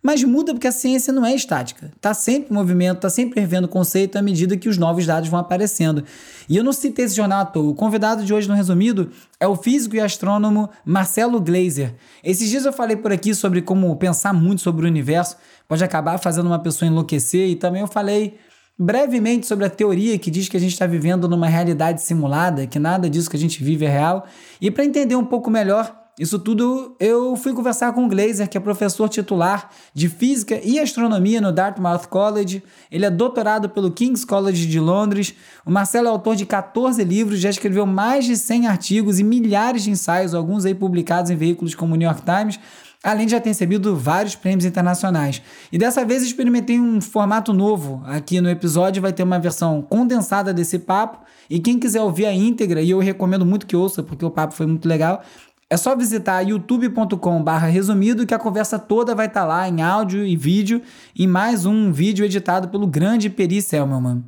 Mas 0.00 0.22
muda 0.22 0.52
porque 0.52 0.68
a 0.68 0.72
ciência 0.72 1.12
não 1.12 1.26
é 1.26 1.34
estática. 1.34 1.90
Está 1.96 2.14
sempre 2.14 2.52
em 2.52 2.54
movimento, 2.54 2.98
está 2.98 3.10
sempre 3.10 3.40
revendo 3.40 3.66
conceito 3.66 4.16
à 4.16 4.22
medida 4.22 4.56
que 4.56 4.68
os 4.68 4.78
novos 4.78 5.04
dados 5.04 5.28
vão 5.28 5.40
aparecendo. 5.40 6.04
E 6.48 6.56
eu 6.56 6.62
não 6.62 6.72
citei 6.72 7.04
esse 7.04 7.16
jornal 7.16 7.40
à 7.40 7.44
toa. 7.44 7.70
O 7.70 7.74
convidado 7.74 8.24
de 8.24 8.32
hoje 8.32 8.48
no 8.48 8.54
resumido 8.54 9.10
é 9.40 9.46
o 9.48 9.56
físico 9.56 9.96
e 9.96 10.00
astrônomo 10.00 10.70
Marcelo 10.84 11.40
Gleiser. 11.40 11.96
Esses 12.22 12.48
dias 12.48 12.64
eu 12.64 12.72
falei 12.72 12.96
por 12.96 13.12
aqui 13.12 13.34
sobre 13.34 13.60
como 13.60 13.94
pensar 13.96 14.32
muito 14.32 14.62
sobre 14.62 14.86
o 14.86 14.88
universo 14.88 15.36
pode 15.68 15.84
acabar 15.84 16.18
fazendo 16.18 16.46
uma 16.46 16.58
pessoa 16.58 16.88
enlouquecer, 16.88 17.46
e 17.46 17.54
também 17.54 17.82
eu 17.82 17.86
falei 17.86 18.38
brevemente 18.78 19.46
sobre 19.46 19.64
a 19.64 19.70
teoria 19.70 20.18
que 20.18 20.30
diz 20.30 20.48
que 20.48 20.56
a 20.56 20.60
gente 20.60 20.72
está 20.72 20.86
vivendo 20.86 21.28
numa 21.28 21.48
realidade 21.48 22.00
simulada, 22.00 22.66
que 22.66 22.78
nada 22.78 23.10
disso 23.10 23.28
que 23.28 23.36
a 23.36 23.40
gente 23.40 23.62
vive 23.64 23.84
é 23.84 23.88
real. 23.88 24.26
E 24.60 24.70
para 24.70 24.84
entender 24.84 25.16
um 25.16 25.24
pouco 25.24 25.50
melhor 25.50 25.98
isso 26.18 26.36
tudo, 26.36 26.96
eu 26.98 27.36
fui 27.36 27.52
conversar 27.52 27.92
com 27.92 28.04
o 28.04 28.08
Glazer, 28.08 28.48
que 28.48 28.58
é 28.58 28.60
professor 28.60 29.08
titular 29.08 29.70
de 29.94 30.08
Física 30.08 30.60
e 30.64 30.80
Astronomia 30.80 31.40
no 31.40 31.52
Dartmouth 31.52 32.08
College. 32.10 32.60
Ele 32.90 33.06
é 33.06 33.10
doutorado 33.10 33.68
pelo 33.68 33.92
King's 33.92 34.24
College 34.24 34.66
de 34.66 34.80
Londres. 34.80 35.32
O 35.64 35.70
Marcelo 35.70 36.08
é 36.08 36.10
autor 36.10 36.34
de 36.34 36.44
14 36.44 37.04
livros, 37.04 37.38
já 37.38 37.50
escreveu 37.50 37.86
mais 37.86 38.24
de 38.24 38.36
100 38.36 38.66
artigos 38.66 39.20
e 39.20 39.24
milhares 39.24 39.84
de 39.84 39.90
ensaios, 39.90 40.34
alguns 40.34 40.64
aí 40.64 40.74
publicados 40.74 41.30
em 41.30 41.36
veículos 41.36 41.76
como 41.76 41.94
o 41.94 41.96
New 41.96 42.08
York 42.08 42.22
Times 42.22 42.58
além 43.02 43.26
de 43.26 43.32
já 43.32 43.40
ter 43.40 43.50
recebido 43.50 43.96
vários 43.96 44.34
prêmios 44.34 44.64
internacionais. 44.64 45.40
E 45.70 45.78
dessa 45.78 46.04
vez 46.04 46.22
experimentei 46.22 46.80
um 46.80 47.00
formato 47.00 47.52
novo. 47.52 48.02
Aqui 48.06 48.40
no 48.40 48.50
episódio 48.50 49.00
vai 49.00 49.12
ter 49.12 49.22
uma 49.22 49.38
versão 49.38 49.82
condensada 49.82 50.52
desse 50.52 50.78
papo. 50.78 51.24
E 51.48 51.60
quem 51.60 51.78
quiser 51.78 52.02
ouvir 52.02 52.26
a 52.26 52.32
íntegra, 52.32 52.82
e 52.82 52.90
eu 52.90 52.98
recomendo 52.98 53.46
muito 53.46 53.66
que 53.66 53.76
ouça, 53.76 54.02
porque 54.02 54.24
o 54.24 54.30
papo 54.30 54.52
foi 54.52 54.66
muito 54.66 54.88
legal, 54.88 55.22
é 55.70 55.76
só 55.76 55.94
visitar 55.94 56.40
youtube.com/barra 56.40 57.68
resumido 57.68 58.26
que 58.26 58.34
a 58.34 58.38
conversa 58.38 58.78
toda 58.78 59.14
vai 59.14 59.26
estar 59.26 59.42
tá 59.42 59.46
lá 59.46 59.68
em 59.68 59.82
áudio 59.82 60.24
e 60.24 60.36
vídeo, 60.36 60.82
e 61.14 61.26
mais 61.26 61.66
um 61.66 61.92
vídeo 61.92 62.24
editado 62.24 62.68
pelo 62.68 62.86
grande 62.86 63.30
Peri 63.30 63.60
Selmelman. 63.60 64.24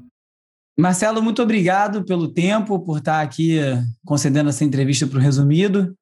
Marcelo, 0.78 1.22
muito 1.22 1.42
obrigado 1.42 2.04
pelo 2.04 2.28
tempo, 2.28 2.78
por 2.80 2.98
estar 2.98 3.20
aqui 3.20 3.58
concedendo 4.04 4.48
essa 4.48 4.64
entrevista 4.64 5.06
para 5.06 5.18
o 5.18 5.20
Resumido. 5.20 5.94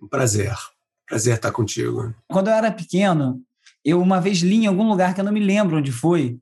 Um 0.00 0.08
prazer. 0.08 0.54
Prazer 1.08 1.36
estar 1.36 1.52
contigo. 1.52 2.14
Quando 2.28 2.48
eu 2.48 2.54
era 2.54 2.70
pequeno, 2.70 3.42
eu 3.84 4.00
uma 4.00 4.20
vez 4.20 4.38
li 4.38 4.56
em 4.56 4.66
algum 4.66 4.88
lugar 4.88 5.14
que 5.14 5.20
eu 5.20 5.24
não 5.24 5.32
me 5.32 5.40
lembro 5.40 5.78
onde 5.78 5.92
foi, 5.92 6.38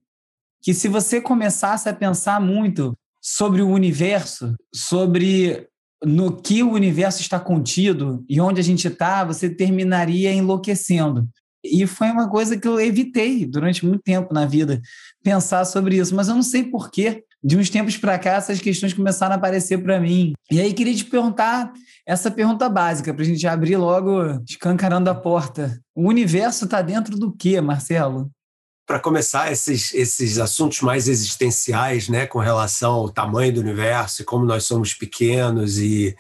que 0.63 0.75
se 0.75 0.89
você 0.89 1.21
começasse 1.21 1.89
a 1.89 1.95
pensar 1.95 2.41
muito 2.41 2.97
sobre 3.21 3.63
o 3.63 3.69
universo, 3.69 4.55
sobre 4.75 5.67
no 6.05 6.37
que 6.37 6.63
o 6.63 6.73
universo 6.73 7.21
está 7.21 7.39
contido 7.39 8.25
e 8.29 8.41
onde 8.41 8.61
a 8.61 8.65
gente 8.65 8.89
está, 8.89 9.25
você 9.25 9.51
terminaria 9.51 10.33
enlouquecendo. 10.33 11.29
E 11.63 11.87
foi 11.87 12.09
uma 12.11 12.29
coisa 12.29 12.59
que 12.59 12.67
eu 12.67 12.81
evitei 12.81 13.45
durante 13.45 13.85
muito 13.85 14.03
tempo 14.03 14.33
na 14.33 14.47
vida, 14.47 14.81
pensar 15.23 15.65
sobre 15.67 15.99
isso, 15.99 16.15
mas 16.15 16.29
eu 16.29 16.35
não 16.35 16.43
sei 16.43 16.65
porquê 16.65 17.25
de 17.43 17.57
uns 17.57 17.71
tempos 17.71 17.97
para 17.97 18.19
cá, 18.19 18.33
essas 18.33 18.61
questões 18.61 18.93
começaram 18.93 19.35
a 19.35 19.37
aparecer 19.37 19.83
para 19.83 19.99
mim. 19.99 20.33
E 20.51 20.61
aí 20.61 20.73
queria 20.73 20.95
te 20.95 21.05
perguntar 21.05 21.73
essa 22.07 22.31
pergunta 22.31 22.69
básica, 22.69 23.15
para 23.15 23.23
a 23.23 23.27
gente 23.27 23.47
abrir 23.47 23.77
logo, 23.77 24.43
escancarando 24.49 25.09
a 25.09 25.15
porta. 25.15 25.81
O 25.95 26.09
universo 26.09 26.65
está 26.65 26.83
dentro 26.83 27.17
do 27.17 27.33
quê, 27.33 27.61
Marcelo? 27.61 28.31
Para 28.87 28.99
começar, 28.99 29.53
esses, 29.53 29.95
esses 29.95 30.39
assuntos 30.39 30.81
mais 30.81 31.09
existenciais, 31.09 32.09
né, 32.09 32.27
com 32.27 32.41
relação 32.41 32.93
ao 32.93 33.09
tamanho 33.09 33.55
do 33.55 33.61
universo 33.61 34.23
e 34.23 34.25
como 34.25 34.45
nós 34.45 34.65
somos 34.65 34.93
pequenos 34.93 35.79
e 35.79 36.17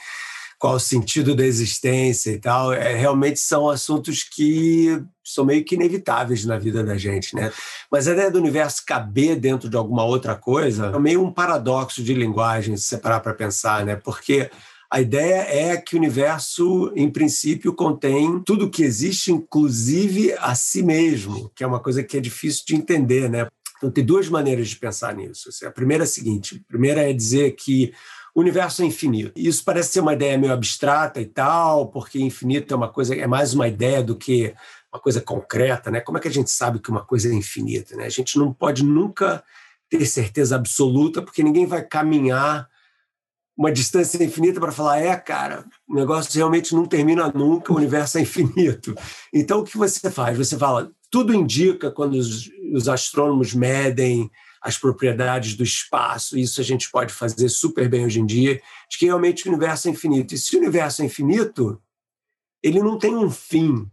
qual 0.60 0.74
o 0.74 0.80
sentido 0.80 1.34
da 1.34 1.44
existência 1.44 2.30
e 2.30 2.38
tal, 2.38 2.72
é, 2.72 2.94
realmente 2.94 3.40
são 3.40 3.68
assuntos 3.68 4.22
que 4.22 5.02
são 5.32 5.44
meio 5.44 5.64
que 5.64 5.74
inevitáveis 5.74 6.44
na 6.44 6.58
vida 6.58 6.82
da 6.82 6.96
gente, 6.96 7.34
né? 7.34 7.52
Mas 7.90 8.06
a 8.06 8.12
ideia 8.12 8.30
do 8.30 8.38
universo 8.38 8.84
caber 8.86 9.36
dentro 9.36 9.68
de 9.68 9.76
alguma 9.76 10.04
outra 10.04 10.34
coisa 10.34 10.86
é 10.86 10.98
meio 10.98 11.22
um 11.22 11.32
paradoxo 11.32 12.02
de 12.02 12.14
linguagem, 12.14 12.76
se 12.76 12.84
separar 12.84 13.20
para 13.20 13.34
pensar, 13.34 13.84
né? 13.84 13.96
Porque 13.96 14.50
a 14.90 15.00
ideia 15.00 15.46
é 15.48 15.76
que 15.76 15.94
o 15.94 15.98
universo, 15.98 16.92
em 16.96 17.08
princípio, 17.08 17.72
contém 17.72 18.42
tudo 18.44 18.68
que 18.68 18.82
existe, 18.82 19.30
inclusive 19.30 20.34
a 20.38 20.54
si 20.56 20.82
mesmo, 20.82 21.50
que 21.54 21.62
é 21.62 21.66
uma 21.66 21.78
coisa 21.78 22.02
que 22.02 22.16
é 22.16 22.20
difícil 22.20 22.64
de 22.66 22.74
entender, 22.74 23.30
né? 23.30 23.46
Então, 23.78 23.90
tem 23.90 24.04
duas 24.04 24.28
maneiras 24.28 24.68
de 24.68 24.76
pensar 24.76 25.14
nisso. 25.14 25.48
A 25.64 25.70
primeira 25.70 26.02
é 26.02 26.06
a 26.06 26.08
seguinte: 26.08 26.60
a 26.66 26.68
primeira 26.68 27.08
é 27.08 27.12
dizer 27.12 27.52
que 27.52 27.92
o 28.34 28.40
universo 28.40 28.82
é 28.82 28.86
infinito. 28.86 29.32
Isso 29.36 29.64
parece 29.64 29.92
ser 29.92 30.00
uma 30.00 30.12
ideia 30.12 30.36
meio 30.36 30.52
abstrata 30.52 31.20
e 31.20 31.26
tal, 31.26 31.88
porque 31.88 32.20
infinito 32.20 32.74
é 32.74 32.76
uma 32.76 32.88
coisa, 32.88 33.14
é 33.14 33.26
mais 33.26 33.54
uma 33.54 33.68
ideia 33.68 34.02
do 34.02 34.16
que 34.16 34.54
uma 34.92 35.00
coisa 35.00 35.20
concreta, 35.20 35.90
né? 35.90 36.00
Como 36.00 36.18
é 36.18 36.20
que 36.20 36.28
a 36.28 36.32
gente 36.32 36.50
sabe 36.50 36.80
que 36.80 36.90
uma 36.90 37.04
coisa 37.04 37.28
é 37.28 37.32
infinita, 37.32 37.96
né? 37.96 38.06
A 38.06 38.10
gente 38.10 38.38
não 38.38 38.52
pode 38.52 38.84
nunca 38.84 39.42
ter 39.88 40.04
certeza 40.06 40.56
absoluta, 40.56 41.22
porque 41.22 41.42
ninguém 41.42 41.66
vai 41.66 41.82
caminhar 41.82 42.68
uma 43.56 43.70
distância 43.70 44.22
infinita 44.24 44.58
para 44.58 44.72
falar, 44.72 45.00
é, 45.00 45.14
cara, 45.16 45.66
o 45.86 45.94
negócio 45.94 46.34
realmente 46.34 46.74
não 46.74 46.86
termina 46.86 47.30
nunca, 47.30 47.72
o 47.72 47.76
universo 47.76 48.16
é 48.18 48.22
infinito. 48.22 48.94
Então, 49.32 49.60
o 49.60 49.64
que 49.64 49.76
você 49.76 50.10
faz? 50.10 50.38
Você 50.38 50.56
fala, 50.56 50.90
tudo 51.10 51.34
indica 51.34 51.90
quando 51.90 52.14
os, 52.14 52.50
os 52.72 52.88
astrônomos 52.88 53.52
medem 53.52 54.30
as 54.62 54.78
propriedades 54.78 55.54
do 55.54 55.62
espaço, 55.62 56.38
isso 56.38 56.60
a 56.60 56.64
gente 56.64 56.90
pode 56.90 57.12
fazer 57.12 57.48
super 57.48 57.88
bem 57.88 58.04
hoje 58.04 58.20
em 58.20 58.26
dia, 58.26 58.60
de 58.88 58.98
que 58.98 59.06
realmente 59.06 59.46
o 59.46 59.50
universo 59.50 59.88
é 59.88 59.90
infinito. 59.90 60.34
E 60.34 60.38
se 60.38 60.54
o 60.54 60.58
universo 60.58 61.02
é 61.02 61.06
infinito, 61.06 61.80
ele 62.62 62.80
não 62.80 62.98
tem 62.98 63.16
um 63.16 63.30
fim, 63.30 63.90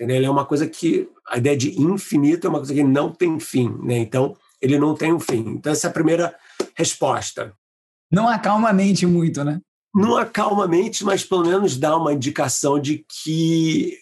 entendeu? 0.00 0.16
Ele 0.16 0.26
é 0.26 0.30
uma 0.30 0.46
coisa 0.46 0.66
que, 0.66 1.08
a 1.28 1.36
ideia 1.36 1.54
de 1.54 1.78
infinito 1.78 2.46
é 2.46 2.50
uma 2.50 2.58
coisa 2.58 2.72
que 2.72 2.82
não 2.82 3.12
tem 3.12 3.38
fim, 3.38 3.68
né? 3.82 3.98
Então, 3.98 4.34
ele 4.60 4.78
não 4.78 4.94
tem 4.94 5.12
um 5.12 5.20
fim. 5.20 5.40
Então, 5.50 5.70
essa 5.70 5.88
é 5.88 5.90
a 5.90 5.92
primeira 5.92 6.34
resposta. 6.74 7.52
Não 8.10 8.26
acalma 8.26 8.70
a 8.70 8.72
mente 8.72 9.04
muito, 9.04 9.44
né? 9.44 9.60
Não 9.94 10.16
acalma 10.16 10.64
a 10.64 10.68
mente, 10.68 11.04
mas 11.04 11.22
pelo 11.22 11.44
menos 11.44 11.76
dá 11.76 11.96
uma 11.96 12.14
indicação 12.14 12.80
de 12.80 13.04
que 13.06 13.98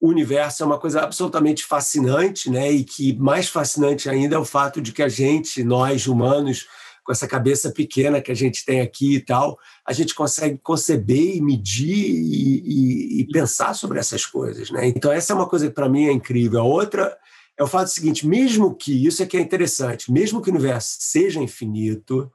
o 0.00 0.08
universo 0.08 0.64
é 0.64 0.66
uma 0.66 0.78
coisa 0.78 1.02
absolutamente 1.02 1.64
fascinante, 1.64 2.50
né? 2.50 2.72
E 2.72 2.82
que 2.82 3.12
mais 3.14 3.48
fascinante 3.48 4.08
ainda 4.08 4.34
é 4.34 4.38
o 4.38 4.44
fato 4.44 4.80
de 4.80 4.90
que 4.92 5.02
a 5.02 5.08
gente, 5.08 5.62
nós 5.62 6.08
humanos, 6.08 6.66
com 7.04 7.12
essa 7.12 7.26
cabeça 7.26 7.70
pequena 7.70 8.20
que 8.20 8.30
a 8.30 8.34
gente 8.34 8.64
tem 8.64 8.80
aqui 8.80 9.16
e 9.16 9.20
tal, 9.20 9.58
a 9.86 9.92
gente 9.92 10.14
consegue 10.14 10.58
conceber 10.58 11.36
e 11.36 11.40
medir 11.40 11.96
e, 11.96 12.62
e, 12.64 13.20
e 13.20 13.26
pensar 13.28 13.74
sobre 13.74 13.98
essas 13.98 14.24
coisas, 14.24 14.70
né? 14.70 14.86
Então 14.86 15.12
essa 15.12 15.32
é 15.32 15.36
uma 15.36 15.48
coisa 15.48 15.68
que 15.68 15.74
para 15.74 15.88
mim 15.88 16.06
é 16.06 16.12
incrível. 16.12 16.60
A 16.60 16.64
outra 16.64 17.16
é 17.58 17.62
o 17.62 17.68
fato 17.68 17.88
seguinte: 17.88 18.26
mesmo 18.26 18.74
que 18.74 19.06
isso 19.06 19.22
aqui 19.22 19.36
é 19.36 19.40
interessante, 19.40 20.12
mesmo 20.12 20.40
que 20.40 20.48
o 20.48 20.52
universo 20.52 20.96
seja 21.00 21.40
infinito, 21.40 22.30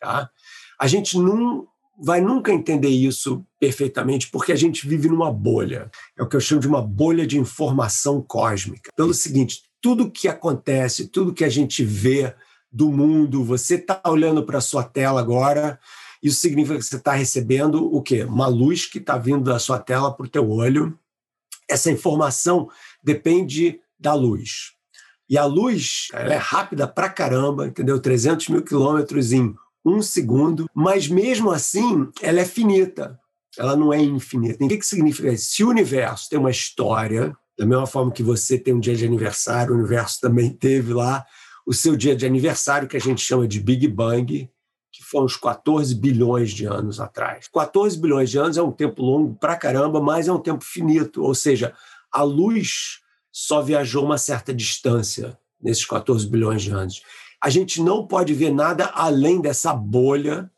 tá? 0.00 0.30
A 0.80 0.86
gente 0.86 1.18
não 1.18 1.66
vai 1.98 2.20
nunca 2.20 2.52
entender 2.52 2.88
isso 2.88 3.44
perfeitamente, 3.58 4.28
porque 4.30 4.52
a 4.52 4.56
gente 4.56 4.86
vive 4.86 5.08
numa 5.08 5.32
bolha. 5.32 5.90
É 6.18 6.22
o 6.22 6.28
que 6.28 6.36
eu 6.36 6.40
chamo 6.40 6.60
de 6.60 6.68
uma 6.68 6.82
bolha 6.82 7.26
de 7.26 7.38
informação 7.38 8.20
cósmica. 8.20 8.90
Pelo 8.94 9.14
seguinte, 9.14 9.62
tudo 9.80 10.10
que 10.10 10.28
acontece, 10.28 11.08
tudo 11.08 11.32
que 11.32 11.44
a 11.44 11.48
gente 11.48 11.82
vê 11.84 12.34
do 12.76 12.92
mundo, 12.92 13.42
você 13.42 13.76
está 13.76 14.02
olhando 14.06 14.44
para 14.44 14.58
a 14.58 14.60
sua 14.60 14.84
tela 14.84 15.18
agora, 15.18 15.80
isso 16.22 16.40
significa 16.40 16.76
que 16.76 16.84
você 16.84 16.96
está 16.96 17.12
recebendo 17.12 17.82
o 17.90 18.02
quê? 18.02 18.22
Uma 18.24 18.46
luz 18.48 18.84
que 18.84 18.98
está 18.98 19.16
vindo 19.16 19.44
da 19.44 19.58
sua 19.58 19.78
tela 19.78 20.12
para 20.12 20.26
o 20.26 20.28
teu 20.28 20.50
olho. 20.50 20.98
Essa 21.66 21.90
informação 21.90 22.68
depende 23.02 23.80
da 23.98 24.12
luz. 24.12 24.72
E 25.26 25.38
a 25.38 25.46
luz 25.46 26.08
ela 26.12 26.34
é 26.34 26.36
rápida 26.36 26.86
pra 26.86 27.08
caramba, 27.08 27.66
entendeu? 27.66 27.98
300 27.98 28.48
mil 28.48 28.62
quilômetros 28.62 29.32
em 29.32 29.54
um 29.82 30.02
segundo, 30.02 30.68
mas 30.74 31.08
mesmo 31.08 31.50
assim 31.50 32.10
ela 32.20 32.40
é 32.40 32.44
finita, 32.44 33.18
ela 33.56 33.74
não 33.74 33.90
é 33.90 33.98
infinita. 33.98 34.62
O 34.62 34.68
que, 34.68 34.76
que 34.76 34.86
significa 34.86 35.32
isso? 35.32 35.46
Se 35.46 35.64
o 35.64 35.70
universo 35.70 36.28
tem 36.28 36.38
uma 36.38 36.50
história, 36.50 37.34
da 37.58 37.64
mesma 37.64 37.86
forma 37.86 38.12
que 38.12 38.22
você 38.22 38.58
tem 38.58 38.74
um 38.74 38.80
dia 38.80 38.94
de 38.94 39.06
aniversário, 39.06 39.72
o 39.72 39.78
universo 39.78 40.20
também 40.20 40.50
teve 40.50 40.92
lá 40.92 41.24
o 41.66 41.74
seu 41.74 41.96
dia 41.96 42.14
de 42.14 42.24
aniversário, 42.24 42.88
que 42.88 42.96
a 42.96 43.00
gente 43.00 43.20
chama 43.20 43.46
de 43.46 43.60
Big 43.60 43.88
Bang, 43.88 44.48
que 44.92 45.02
foi 45.02 45.22
uns 45.22 45.36
14 45.36 45.94
bilhões 45.94 46.52
de 46.52 46.64
anos 46.64 47.00
atrás. 47.00 47.48
14 47.48 47.98
bilhões 47.98 48.30
de 48.30 48.38
anos 48.38 48.56
é 48.56 48.62
um 48.62 48.72
tempo 48.72 49.02
longo 49.02 49.34
pra 49.34 49.56
caramba, 49.56 50.00
mas 50.00 50.28
é 50.28 50.32
um 50.32 50.40
tempo 50.40 50.64
finito, 50.64 51.22
ou 51.22 51.34
seja, 51.34 51.74
a 52.10 52.22
luz 52.22 53.00
só 53.32 53.60
viajou 53.60 54.04
uma 54.04 54.16
certa 54.16 54.54
distância 54.54 55.38
nesses 55.60 55.84
14 55.84 56.26
bilhões 56.28 56.62
de 56.62 56.70
anos 56.70 57.02
a 57.42 57.50
gente 57.50 57.80
não 57.80 58.06
pode 58.06 58.34
ver 58.34 58.52
nada 58.52 58.86
além 58.86 59.40
dessa 59.40 59.72
bolha 59.72 60.50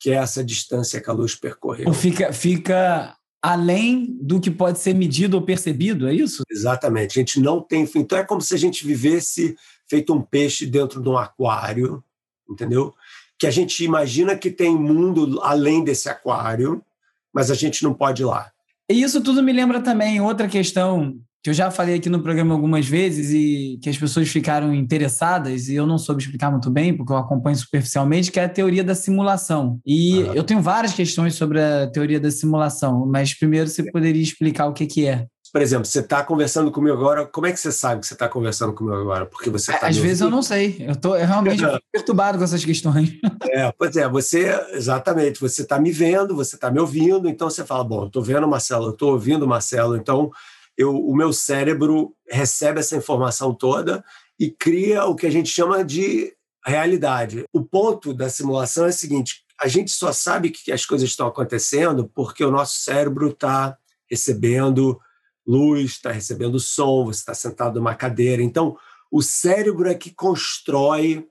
que 0.00 0.10
é 0.10 0.14
essa 0.14 0.42
distância 0.42 1.00
que 1.00 1.08
a 1.08 1.12
luz 1.12 1.34
percorreu. 1.34 1.92
Fica, 1.94 2.32
fica 2.32 3.16
além 3.40 4.18
do 4.20 4.40
que 4.40 4.50
pode 4.50 4.80
ser 4.80 4.94
medido 4.94 5.36
ou 5.36 5.42
percebido, 5.42 6.08
é 6.08 6.14
isso? 6.14 6.42
Exatamente. 6.50 7.18
A 7.18 7.22
gente 7.22 7.38
não 7.38 7.60
tem. 7.60 7.88
Então 7.94 8.18
é 8.18 8.24
como 8.24 8.40
se 8.40 8.52
a 8.52 8.58
gente 8.58 8.84
vivesse 8.84 9.54
feito 9.92 10.14
um 10.14 10.22
peixe 10.22 10.64
dentro 10.64 11.02
de 11.02 11.08
um 11.10 11.18
aquário, 11.18 12.02
entendeu? 12.48 12.94
Que 13.38 13.46
a 13.46 13.50
gente 13.50 13.84
imagina 13.84 14.34
que 14.34 14.50
tem 14.50 14.74
mundo 14.74 15.38
além 15.42 15.84
desse 15.84 16.08
aquário, 16.08 16.82
mas 17.30 17.50
a 17.50 17.54
gente 17.54 17.82
não 17.82 17.92
pode 17.92 18.22
ir 18.22 18.24
lá. 18.24 18.50
E 18.90 19.02
isso 19.02 19.22
tudo 19.22 19.42
me 19.42 19.52
lembra 19.52 19.82
também 19.82 20.18
outra 20.18 20.48
questão 20.48 21.14
que 21.42 21.50
eu 21.50 21.54
já 21.54 21.70
falei 21.70 21.96
aqui 21.96 22.08
no 22.08 22.22
programa 22.22 22.54
algumas 22.54 22.86
vezes 22.86 23.32
e 23.32 23.78
que 23.82 23.90
as 23.90 23.98
pessoas 23.98 24.28
ficaram 24.28 24.72
interessadas 24.72 25.68
e 25.68 25.74
eu 25.74 25.86
não 25.86 25.98
soube 25.98 26.22
explicar 26.22 26.50
muito 26.50 26.70
bem, 26.70 26.96
porque 26.96 27.12
eu 27.12 27.16
acompanho 27.16 27.56
superficialmente, 27.56 28.30
que 28.30 28.40
é 28.40 28.44
a 28.44 28.48
teoria 28.48 28.84
da 28.84 28.94
simulação. 28.94 29.78
E 29.84 30.22
uhum. 30.22 30.34
eu 30.34 30.44
tenho 30.44 30.62
várias 30.62 30.94
questões 30.94 31.34
sobre 31.34 31.60
a 31.60 31.88
teoria 31.88 32.20
da 32.20 32.30
simulação, 32.30 33.04
mas 33.06 33.34
primeiro 33.34 33.68
você 33.68 33.90
poderia 33.90 34.22
explicar 34.22 34.66
o 34.68 34.72
que, 34.72 34.86
que 34.86 35.06
é. 35.06 35.26
Por 35.52 35.60
exemplo, 35.60 35.84
você 35.84 36.00
está 36.00 36.24
conversando 36.24 36.72
comigo 36.72 36.96
agora, 36.96 37.26
como 37.26 37.46
é 37.46 37.52
que 37.52 37.60
você 37.60 37.70
sabe 37.70 38.00
que 38.00 38.06
você 38.06 38.14
está 38.14 38.26
conversando 38.26 38.72
comigo 38.72 38.96
agora? 38.96 39.26
Porque 39.26 39.50
você 39.50 39.70
tá 39.70 39.88
Às 39.88 39.98
vezes 39.98 40.22
eu 40.22 40.30
não 40.30 40.42
sei, 40.42 40.76
eu 40.80 40.92
estou 40.92 41.12
realmente 41.12 41.62
perturbado 41.92 42.38
com 42.38 42.44
essas 42.44 42.64
questões. 42.64 43.12
É, 43.54 43.70
pois 43.76 43.94
é, 43.98 44.08
você, 44.08 44.48
exatamente, 44.70 45.38
você 45.38 45.60
está 45.60 45.78
me 45.78 45.92
vendo, 45.92 46.34
você 46.34 46.54
está 46.54 46.70
me 46.70 46.80
ouvindo, 46.80 47.28
então 47.28 47.50
você 47.50 47.62
fala, 47.62 47.84
bom, 47.84 48.02
eu 48.02 48.06
estou 48.06 48.22
vendo 48.22 48.44
o 48.44 48.48
Marcelo, 48.48 48.86
eu 48.86 48.92
estou 48.92 49.12
ouvindo 49.12 49.42
o 49.42 49.48
Marcelo, 49.48 49.94
então 49.94 50.30
eu, 50.74 50.96
o 50.96 51.14
meu 51.14 51.34
cérebro 51.34 52.14
recebe 52.26 52.80
essa 52.80 52.96
informação 52.96 53.52
toda 53.52 54.02
e 54.40 54.50
cria 54.50 55.04
o 55.04 55.14
que 55.14 55.26
a 55.26 55.30
gente 55.30 55.50
chama 55.50 55.84
de 55.84 56.32
realidade. 56.64 57.44
O 57.52 57.62
ponto 57.62 58.14
da 58.14 58.30
simulação 58.30 58.86
é 58.86 58.88
o 58.88 58.92
seguinte: 58.92 59.44
a 59.60 59.68
gente 59.68 59.90
só 59.90 60.12
sabe 60.12 60.48
que 60.50 60.72
as 60.72 60.86
coisas 60.86 61.08
estão 61.08 61.26
acontecendo 61.26 62.10
porque 62.14 62.42
o 62.42 62.50
nosso 62.50 62.76
cérebro 62.78 63.28
está 63.28 63.76
recebendo 64.10 64.98
luz, 65.46 65.92
está 65.92 66.10
recebendo 66.12 66.58
som, 66.60 67.04
você 67.04 67.20
está 67.20 67.34
sentado 67.34 67.76
numa 67.76 67.94
cadeira. 67.94 68.42
Então, 68.42 68.76
o 69.10 69.22
cérebro 69.22 69.88
é 69.88 69.94
que 69.94 70.14
constrói 70.14 71.28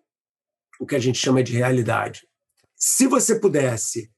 o 0.79 0.85
que 0.85 0.95
a 0.95 0.99
gente 0.99 1.17
chama 1.17 1.43
de 1.43 1.53
realidade. 1.53 2.27
Se 2.75 3.07
você 3.07 3.39
pudesse 3.39 4.11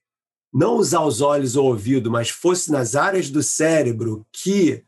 não 0.53 0.75
usar 0.75 1.01
os 1.01 1.19
olhos 1.19 1.55
ou 1.55 1.65
ouvido, 1.65 2.11
mas 2.11 2.29
fosse 2.29 2.71
nas 2.71 2.95
áreas 2.95 3.29
do 3.29 3.41
cérebro 3.41 4.25
que 4.31 4.83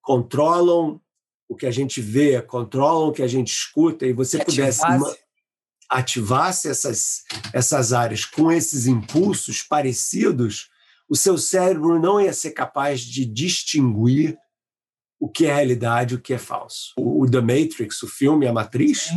controlam 0.00 1.00
o 1.48 1.54
que 1.54 1.66
a 1.66 1.70
gente 1.70 2.00
vê, 2.00 2.40
controlam 2.40 3.08
o 3.08 3.12
que 3.12 3.22
a 3.22 3.26
gente 3.26 3.52
escuta, 3.52 4.06
e 4.06 4.12
você 4.12 4.38
que 4.38 4.46
pudesse 4.46 4.84
ativasse, 4.84 5.18
ativasse 5.90 6.68
essas, 6.68 7.22
essas 7.52 7.92
áreas 7.92 8.24
com 8.24 8.50
esses 8.50 8.86
impulsos 8.86 9.62
parecidos, 9.62 10.70
o 11.08 11.16
seu 11.16 11.36
cérebro 11.36 11.98
não 12.00 12.20
ia 12.20 12.32
ser 12.32 12.52
capaz 12.52 13.00
de 13.00 13.24
distinguir 13.24 14.36
o 15.20 15.28
que 15.28 15.46
é 15.46 15.54
realidade 15.54 16.14
e 16.14 16.16
o 16.16 16.20
que 16.20 16.34
é 16.34 16.38
falso. 16.38 16.92
O, 16.98 17.28
The 17.28 17.40
Matrix, 17.40 18.02
o 18.02 18.08
filme 18.08 18.46
A 18.46 18.52
Matriz, 18.52 19.10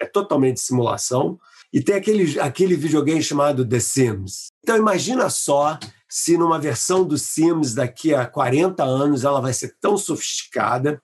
é 0.00 0.06
totalmente 0.06 0.60
simulação. 0.60 1.38
E 1.72 1.80
tem 1.80 1.94
aquele, 1.94 2.38
aquele 2.40 2.74
videogame 2.74 3.22
chamado 3.22 3.66
The 3.66 3.80
Sims. 3.80 4.48
Então 4.62 4.76
imagina 4.76 5.30
só 5.30 5.78
se 6.08 6.36
numa 6.36 6.58
versão 6.58 7.04
do 7.04 7.16
Sims 7.16 7.74
daqui 7.74 8.12
a 8.12 8.26
40 8.26 8.82
anos 8.82 9.24
ela 9.24 9.40
vai 9.40 9.52
ser 9.52 9.76
tão 9.80 9.96
sofisticada 9.96 11.00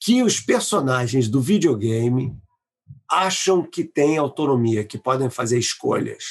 que 0.00 0.22
os 0.22 0.40
personagens 0.40 1.28
do 1.28 1.40
videogame 1.40 2.32
acham 3.10 3.62
que 3.62 3.82
têm 3.82 4.18
autonomia, 4.18 4.84
que 4.84 4.98
podem 4.98 5.30
fazer 5.30 5.58
escolhas. 5.58 6.24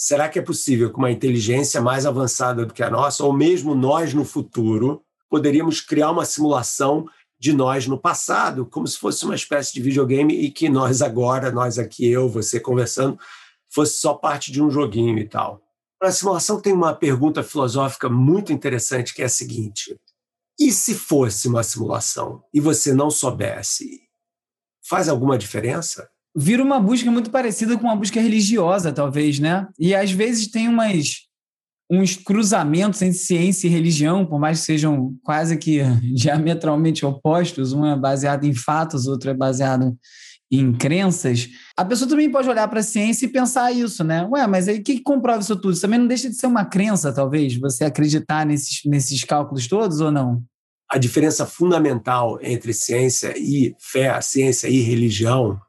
Será 0.00 0.28
que 0.28 0.38
é 0.38 0.42
possível 0.42 0.92
com 0.92 0.98
uma 0.98 1.10
inteligência 1.10 1.80
mais 1.80 2.06
avançada 2.06 2.64
do 2.64 2.72
que 2.72 2.84
a 2.84 2.90
nossa, 2.90 3.24
ou 3.24 3.32
mesmo 3.32 3.74
nós 3.74 4.14
no 4.14 4.24
futuro, 4.24 5.02
poderíamos 5.28 5.80
criar 5.80 6.12
uma 6.12 6.24
simulação 6.24 7.04
de 7.40 7.52
nós 7.52 7.88
no 7.88 7.98
passado, 7.98 8.64
como 8.64 8.86
se 8.86 8.96
fosse 8.96 9.24
uma 9.24 9.34
espécie 9.34 9.74
de 9.74 9.82
videogame 9.82 10.34
e 10.34 10.52
que 10.52 10.68
nós 10.68 11.02
agora, 11.02 11.50
nós 11.50 11.80
aqui, 11.80 12.08
eu, 12.08 12.28
você 12.28 12.60
conversando, 12.60 13.18
fosse 13.68 13.98
só 13.98 14.14
parte 14.14 14.52
de 14.52 14.62
um 14.62 14.70
joguinho 14.70 15.18
e 15.18 15.28
tal? 15.28 15.60
A 16.00 16.12
simulação 16.12 16.60
tem 16.60 16.72
uma 16.72 16.94
pergunta 16.94 17.42
filosófica 17.42 18.08
muito 18.08 18.52
interessante 18.52 19.12
que 19.12 19.22
é 19.22 19.24
a 19.24 19.28
seguinte: 19.28 19.96
e 20.58 20.70
se 20.70 20.94
fosse 20.94 21.48
uma 21.48 21.64
simulação 21.64 22.44
e 22.54 22.60
você 22.60 22.94
não 22.94 23.10
soubesse, 23.10 24.02
faz 24.88 25.08
alguma 25.08 25.36
diferença? 25.36 26.08
Vira 26.36 26.62
uma 26.62 26.78
busca 26.78 27.10
muito 27.10 27.30
parecida 27.30 27.76
com 27.76 27.84
uma 27.84 27.96
busca 27.96 28.20
religiosa, 28.20 28.92
talvez, 28.92 29.38
né? 29.38 29.66
E 29.78 29.94
às 29.94 30.10
vezes 30.10 30.48
tem 30.48 30.68
umas 30.68 31.28
uns 31.90 32.16
cruzamentos 32.16 33.00
entre 33.00 33.18
ciência 33.18 33.66
e 33.66 33.70
religião, 33.70 34.26
por 34.26 34.38
mais 34.38 34.60
que 34.60 34.66
sejam 34.66 35.14
quase 35.22 35.56
que 35.56 35.80
diametralmente 36.14 37.06
opostos, 37.06 37.72
um 37.72 37.86
é 37.86 37.96
baseado 37.96 38.44
em 38.44 38.52
fatos, 38.52 39.06
outro 39.06 39.30
é 39.30 39.34
baseado 39.34 39.96
em 40.50 40.72
crenças, 40.72 41.48
a 41.76 41.84
pessoa 41.84 42.08
também 42.08 42.30
pode 42.30 42.48
olhar 42.48 42.66
para 42.68 42.80
a 42.80 42.82
ciência 42.82 43.26
e 43.26 43.28
pensar 43.28 43.70
isso, 43.70 44.02
né? 44.02 44.26
Ué, 44.30 44.46
mas 44.46 44.66
aí 44.66 44.78
o 44.78 44.82
que, 44.82 44.96
que 44.96 45.02
comprova 45.02 45.40
isso 45.40 45.54
tudo? 45.56 45.72
Isso 45.72 45.82
também 45.82 45.98
não 45.98 46.06
deixa 46.06 46.28
de 46.28 46.36
ser 46.36 46.46
uma 46.46 46.64
crença, 46.64 47.12
talvez, 47.12 47.54
você 47.58 47.84
acreditar 47.84 48.46
nesses, 48.46 48.80
nesses 48.86 49.24
cálculos 49.24 49.66
todos 49.66 50.00
ou 50.00 50.10
não? 50.10 50.42
A 50.90 50.96
diferença 50.96 51.44
fundamental 51.44 52.38
entre 52.40 52.72
ciência 52.72 53.34
e 53.36 53.74
fé, 53.78 54.18
ciência 54.22 54.68
e 54.68 54.80
religião, 54.80 55.60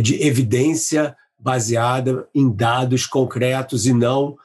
de 0.00 0.22
evidência 0.22 1.16
baseada 1.38 2.28
em 2.34 2.50
dados 2.50 3.06
concretos 3.06 3.86
e 3.86 3.92
não 3.92 4.36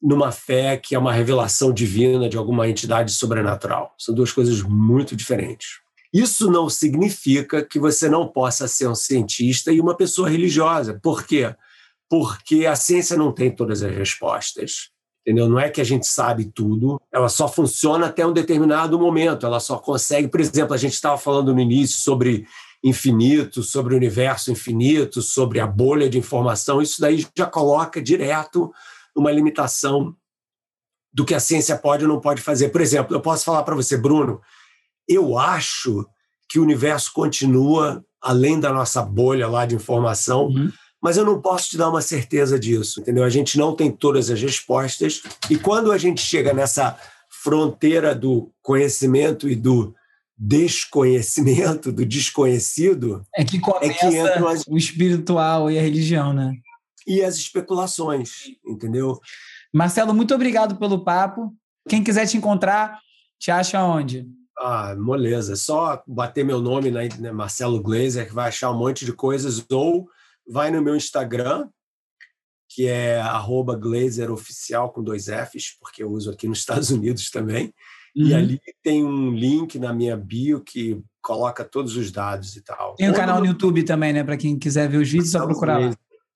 numa 0.00 0.30
fé 0.30 0.76
que 0.76 0.94
é 0.94 0.98
uma 0.98 1.12
revelação 1.12 1.72
divina 1.72 2.28
de 2.28 2.36
alguma 2.36 2.68
entidade 2.68 3.10
sobrenatural. 3.12 3.94
São 3.98 4.14
duas 4.14 4.30
coisas 4.30 4.60
muito 4.62 5.16
diferentes. 5.16 5.80
Isso 6.12 6.50
não 6.50 6.68
significa 6.68 7.64
que 7.64 7.78
você 7.78 8.08
não 8.08 8.28
possa 8.28 8.68
ser 8.68 8.86
um 8.86 8.94
cientista 8.94 9.72
e 9.72 9.80
uma 9.80 9.96
pessoa 9.96 10.28
religiosa. 10.28 11.00
Por 11.02 11.26
quê? 11.26 11.54
Porque 12.08 12.66
a 12.66 12.76
ciência 12.76 13.16
não 13.16 13.32
tem 13.32 13.50
todas 13.50 13.82
as 13.82 13.92
respostas. 13.92 14.90
Entendeu? 15.26 15.48
Não 15.48 15.58
é 15.58 15.70
que 15.70 15.80
a 15.80 15.84
gente 15.84 16.06
sabe 16.06 16.44
tudo, 16.44 17.00
ela 17.10 17.30
só 17.30 17.48
funciona 17.48 18.06
até 18.06 18.26
um 18.26 18.32
determinado 18.32 18.98
momento, 18.98 19.46
ela 19.46 19.58
só 19.58 19.78
consegue, 19.78 20.28
por 20.28 20.38
exemplo, 20.38 20.74
a 20.74 20.76
gente 20.76 20.92
estava 20.92 21.16
falando 21.16 21.54
no 21.54 21.60
início 21.60 21.98
sobre 22.02 22.46
infinito, 22.84 23.62
sobre 23.62 23.94
o 23.94 23.96
universo 23.96 24.52
infinito, 24.52 25.22
sobre 25.22 25.58
a 25.58 25.66
bolha 25.66 26.08
de 26.08 26.18
informação, 26.18 26.82
isso 26.82 27.00
daí 27.00 27.26
já 27.34 27.46
coloca 27.46 28.02
direto 28.02 28.70
uma 29.16 29.32
limitação 29.32 30.14
do 31.10 31.24
que 31.24 31.34
a 31.34 31.40
ciência 31.40 31.78
pode 31.78 32.04
ou 32.04 32.12
não 32.12 32.20
pode 32.20 32.42
fazer. 32.42 32.68
Por 32.68 32.82
exemplo, 32.82 33.16
eu 33.16 33.20
posso 33.20 33.44
falar 33.44 33.62
para 33.62 33.74
você, 33.74 33.96
Bruno, 33.96 34.40
eu 35.08 35.38
acho 35.38 36.06
que 36.46 36.58
o 36.58 36.62
universo 36.62 37.10
continua 37.14 38.04
além 38.20 38.60
da 38.60 38.70
nossa 38.70 39.00
bolha 39.00 39.48
lá 39.48 39.64
de 39.64 39.74
informação, 39.74 40.46
uhum. 40.48 40.70
mas 41.00 41.16
eu 41.16 41.24
não 41.24 41.40
posso 41.40 41.70
te 41.70 41.78
dar 41.78 41.88
uma 41.88 42.02
certeza 42.02 42.58
disso, 42.58 43.00
entendeu? 43.00 43.24
A 43.24 43.30
gente 43.30 43.56
não 43.56 43.74
tem 43.74 43.90
todas 43.90 44.28
as 44.28 44.42
respostas 44.42 45.22
e 45.48 45.56
quando 45.56 45.90
a 45.90 45.96
gente 45.96 46.20
chega 46.20 46.52
nessa 46.52 46.98
fronteira 47.30 48.14
do 48.14 48.50
conhecimento 48.60 49.48
e 49.48 49.54
do 49.54 49.94
desconhecimento, 50.36 51.92
do 51.92 52.04
desconhecido, 52.04 53.24
é 53.34 53.44
que 53.44 53.60
começa 53.60 53.86
é 53.86 54.10
que 54.10 54.16
entra 54.16 54.50
as... 54.50 54.66
o 54.66 54.76
espiritual 54.76 55.70
e 55.70 55.78
a 55.78 55.82
religião, 55.82 56.32
né? 56.32 56.54
e 57.06 57.22
as 57.22 57.36
especulações, 57.36 58.30
entendeu? 58.64 59.20
Marcelo, 59.72 60.14
muito 60.14 60.34
obrigado 60.34 60.76
pelo 60.76 61.04
papo. 61.04 61.54
Quem 61.88 62.02
quiser 62.02 62.26
te 62.26 62.36
encontrar, 62.36 63.00
te 63.38 63.50
acha 63.50 63.82
onde? 63.82 64.26
Ah, 64.58 64.94
moleza. 64.96 65.52
É 65.52 65.56
só 65.56 66.02
bater 66.06 66.44
meu 66.44 66.60
nome 66.60 66.90
na 66.90 67.00
né, 67.18 67.32
Marcelo 67.32 67.82
Glazer, 67.82 68.26
que 68.26 68.34
vai 68.34 68.48
achar 68.48 68.70
um 68.70 68.78
monte 68.78 69.04
de 69.04 69.12
coisas, 69.12 69.64
ou 69.70 70.08
vai 70.48 70.70
no 70.70 70.80
meu 70.80 70.96
Instagram, 70.96 71.68
que 72.68 72.86
é 72.86 73.20
arroba 73.20 73.78
Oficial 74.30 74.90
com 74.90 75.02
dois 75.02 75.26
Fs, 75.26 75.76
porque 75.78 76.02
eu 76.02 76.10
uso 76.10 76.30
aqui 76.30 76.48
nos 76.48 76.58
Estados 76.58 76.90
Unidos 76.90 77.30
também. 77.30 77.74
Uhum. 78.16 78.26
E 78.26 78.34
ali 78.34 78.60
tem 78.82 79.04
um 79.04 79.32
link 79.32 79.78
na 79.78 79.92
minha 79.92 80.16
bio 80.16 80.60
que 80.60 81.02
coloca 81.20 81.64
todos 81.64 81.96
os 81.96 82.12
dados 82.12 82.54
e 82.56 82.62
tal. 82.62 82.94
Tem 82.94 83.08
o 83.08 83.12
um 83.12 83.14
canal 83.14 83.40
no 83.40 83.46
YouTube 83.46 83.82
também, 83.82 84.12
né? 84.12 84.22
Para 84.22 84.36
quem 84.36 84.58
quiser 84.58 84.88
ver 84.88 84.98
os 84.98 85.10
vídeos, 85.10 85.30
só 85.30 85.44
procurar 85.44 85.78
lá. 85.80 85.94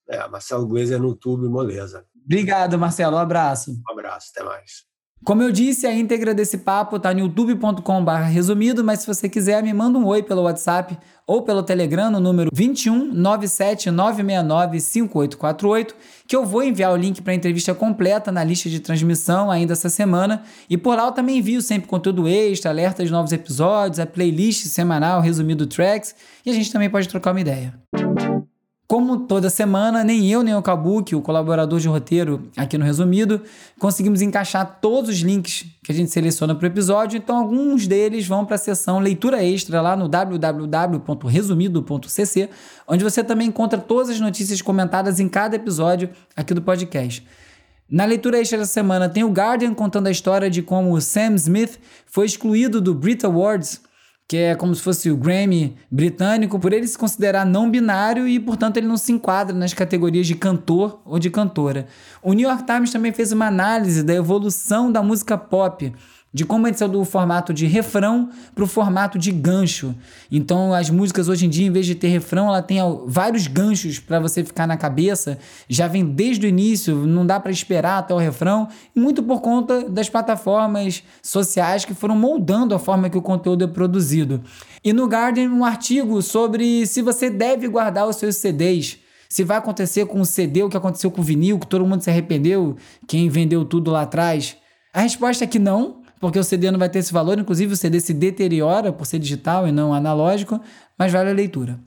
É, 0.09 0.27
Marcelo 0.29 0.67
Glazer 0.67 0.99
no 0.99 1.09
YouTube, 1.09 1.49
moleza. 1.49 2.05
Obrigado, 2.25 2.79
Marcelo. 2.79 3.17
Um 3.17 3.21
abraço. 3.21 3.73
Um 3.73 3.93
abraço, 3.93 4.33
até 4.35 4.43
mais. 4.43 4.89
Como 5.25 5.43
eu 5.43 5.53
disse, 5.53 5.87
a 5.87 5.95
íntegra 5.95 6.33
desse 6.33 6.59
papo 6.59 6.97
está 6.97 7.13
no 7.13 7.21
youtube.com.br 7.21 8.11
resumido, 8.31 8.85
mas 8.85 9.01
se 9.01 9.07
você 9.07 9.29
quiser, 9.29 9.63
me 9.63 9.73
manda 9.75 9.99
um 9.99 10.07
oi 10.07 10.23
pelo 10.23 10.43
WhatsApp 10.43 10.97
ou 11.27 11.43
pelo 11.43 11.63
Telegram 11.63 12.11
no 12.11 12.21
número 12.21 12.51
21 12.53 13.13
97 13.13 13.91
969 13.91 14.81
5848, 14.81 15.95
que 16.27 16.35
eu 16.35 16.47
vou 16.47 16.63
enviar 16.63 16.93
o 16.93 16.97
link 16.97 17.21
para 17.21 17.33
a 17.33 17.37
entrevista 17.37 17.75
completa 17.75 18.33
na 18.33 18.43
lista 18.43 18.71
de 18.71 18.81
transmissão 18.81 19.51
ainda 19.51 19.75
essa 19.75 19.91
semana. 19.91 20.43
E 20.71 20.79
por 20.79 20.97
lá 20.97 21.07
eu 21.07 21.13
também 21.13 21.39
envio 21.39 21.61
sempre 21.61 21.89
conteúdo 21.89 22.27
extra, 22.27 22.71
alertas 22.71 23.07
de 23.07 23.13
novos 23.13 23.33
episódios, 23.33 23.99
a 23.99 24.07
playlist 24.07 24.67
semanal 24.67 25.21
resumido 25.21 25.67
tracks, 25.67 26.15
e 26.47 26.51
a 26.51 26.55
gente 26.55 26.73
também 26.73 26.89
pode 26.89 27.09
trocar 27.09 27.33
uma 27.33 27.41
ideia. 27.41 27.75
Como 28.89 29.27
toda 29.27 29.51
semana, 29.51 30.03
nem 30.03 30.33
eu 30.33 30.43
nem 30.43 30.55
o 30.55 30.63
Kabuki, 30.63 31.15
o 31.15 31.21
colaborador 31.21 31.79
de 31.79 31.87
roteiro 31.87 32.49
aqui 32.57 32.79
no 32.79 32.87
Resumido, 32.87 33.43
conseguimos 33.79 34.23
encaixar 34.23 34.79
todos 34.81 35.11
os 35.11 35.19
links 35.19 35.67
que 35.85 35.93
a 35.93 35.95
gente 35.95 36.11
seleciona 36.11 36.55
para 36.55 36.65
o 36.65 36.69
episódio, 36.69 37.19
então 37.19 37.37
alguns 37.37 37.87
deles 37.87 38.27
vão 38.27 38.47
para 38.47 38.55
a 38.55 38.59
seção 38.59 38.99
leitura 38.99 39.45
extra 39.45 39.83
lá 39.83 39.95
no 39.95 40.09
www.resumido.cc, 40.09 42.49
onde 42.87 43.05
você 43.05 43.23
também 43.23 43.49
encontra 43.49 43.79
todas 43.79 44.09
as 44.09 44.21
notícias 44.21 44.63
comentadas 44.63 45.21
em 45.21 45.29
cada 45.29 45.57
episódio 45.57 46.09
aqui 46.35 46.55
do 46.55 46.63
podcast. 46.63 47.27
Na 47.91 48.07
leitura 48.07 48.41
extra 48.41 48.57
da 48.57 48.65
semana 48.65 49.07
tem 49.07 49.23
o 49.23 49.31
Guardian 49.31 49.75
contando 49.75 50.07
a 50.07 50.11
história 50.11 50.49
de 50.49 50.63
como 50.63 50.99
Sam 50.99 51.35
Smith 51.35 51.79
foi 52.07 52.25
excluído 52.25 52.81
do 52.81 52.95
Brit 52.95 53.27
Awards 53.27 53.87
que 54.29 54.37
é 54.37 54.55
como 54.55 54.75
se 54.75 54.83
fosse 54.83 55.11
o 55.11 55.17
Grammy 55.17 55.75
britânico, 55.91 56.59
por 56.59 56.75
ele 56.75 56.87
se 56.87 56.99
considerar 56.99 57.47
não 57.47 57.71
binário 57.71 58.29
e, 58.29 58.39
portanto, 58.39 58.77
ele 58.77 58.87
não 58.87 58.99
se 58.99 59.11
enquadra 59.11 59.57
nas 59.57 59.73
categorias 59.73 60.27
de 60.27 60.35
cantor 60.35 61.01
ou 61.07 61.19
de 61.19 61.31
cantora. 61.31 61.87
O 62.23 62.35
New 62.35 62.47
York 62.47 62.67
Times 62.67 62.93
também 62.93 63.11
fez 63.11 63.33
uma 63.33 63.47
análise 63.47 64.03
da 64.03 64.13
evolução 64.13 64.93
da 64.93 65.03
música 65.03 65.39
pop 65.39 65.95
de 66.33 66.45
como 66.45 66.67
ele 66.67 66.77
saiu 66.77 66.91
do 66.91 67.05
formato 67.05 67.55
de 67.55 67.67
refrão 67.67 68.29
para 68.55 68.63
o 68.63 68.67
formato 68.67 69.19
de 69.19 69.33
gancho. 69.33 69.95
Então, 70.31 70.75
as 70.75 70.91
músicas 70.91 71.29
hoje 71.29 71.47
em 71.47 71.49
dia, 71.49 71.67
em 71.67 71.71
vez 71.71 71.87
de 71.87 71.95
ter 71.95 72.09
refrão, 72.09 72.49
ela 72.49 72.61
tem 72.61 72.79
vários 73.07 73.47
ganchos 73.47 73.99
para 73.99 74.21
você 74.21 74.45
ficar 74.45 74.67
na 74.67 74.77
cabeça. 74.77 75.39
Já 75.69 75.89
vem 75.89 76.05
desde 76.05 76.47
o 76.47 76.49
início, 76.49 76.95
não 77.07 77.25
dá 77.25 77.41
para 77.41 77.51
esperar 77.51 77.99
até 77.99 78.13
o 78.13 78.19
refrão, 78.19 78.69
muito 78.95 79.23
por 79.23 79.41
conta 79.41 79.89
das 79.89 80.09
plataformas 80.09 81.03
sociais 81.23 81.85
que 81.85 81.95
foram 81.95 82.17
moldando 82.17 82.75
a 82.75 82.79
forma 82.79 83.09
que 83.09 83.17
o 83.17 83.23
conteúdo 83.23 83.65
é 83.65 83.69
produzido. 83.69 84.43
E 84.85 84.93
no 84.93 85.07
Guardian, 85.07 85.49
um 85.51 85.65
artigo 85.65 86.21
sobre 86.21 86.87
se 86.87 87.01
você 87.01 87.31
deve 87.31 87.69
guardar 87.69 88.07
os 88.07 88.17
seus 88.17 88.37
CDs. 88.37 88.99
Se 89.31 89.45
vai 89.45 89.59
acontecer 89.59 90.07
com 90.07 90.21
o 90.21 90.25
CD 90.25 90.63
o 90.63 90.71
que 90.71 90.77
aconteceu 90.77 91.11
com 91.11 91.21
o 91.21 91.25
vinil, 91.25 91.59
que 91.59 91.67
todo 91.67 91.85
mundo 91.85 92.03
se 92.03 92.09
arrependeu, 92.09 92.77
quem 93.07 93.29
vendeu 93.29 93.63
tudo 93.63 93.91
lá 93.91 94.03
atrás. 94.03 94.57
A 94.93 95.03
resposta 95.03 95.45
é 95.45 95.47
que 95.47 95.59
não, 95.59 96.01
porque 96.21 96.39
o 96.39 96.45
CD 96.45 96.71
não 96.71 96.79
vai 96.79 96.89
ter 96.89 96.99
esse 96.99 97.13
valor, 97.13 97.39
inclusive 97.39 97.73
o 97.73 97.77
CD 97.77 98.01
se 98.01 98.13
deteriora 98.13 98.93
por 98.93 99.07
ser 99.07 99.19
digital 99.19 99.67
e 99.67 99.73
não 99.73 99.95
analógico, 99.95 100.61
mas 100.97 101.13
vale 101.13 101.31
a 101.31 101.35
leitura. 101.35 101.79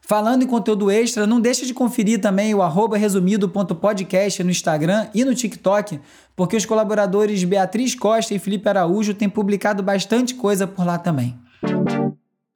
Falando 0.00 0.44
em 0.44 0.46
conteúdo 0.46 0.88
extra, 0.88 1.26
não 1.26 1.40
deixe 1.40 1.66
de 1.66 1.74
conferir 1.74 2.20
também 2.20 2.54
o 2.54 2.62
arroba 2.62 2.96
resumido.podcast 2.96 4.44
no 4.44 4.50
Instagram 4.50 5.08
e 5.12 5.24
no 5.24 5.34
TikTok, 5.34 6.00
porque 6.36 6.56
os 6.56 6.64
colaboradores 6.64 7.42
Beatriz 7.42 7.94
Costa 7.96 8.32
e 8.32 8.38
Felipe 8.38 8.68
Araújo 8.68 9.14
têm 9.14 9.28
publicado 9.28 9.82
bastante 9.82 10.34
coisa 10.34 10.64
por 10.64 10.86
lá 10.86 10.96
também. 10.96 11.36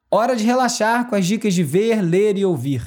Hora 0.08 0.36
de 0.36 0.44
relaxar 0.44 1.08
com 1.08 1.16
as 1.16 1.26
dicas 1.26 1.52
de 1.52 1.64
ver, 1.64 2.00
ler 2.00 2.36
e 2.36 2.44
ouvir. 2.44 2.82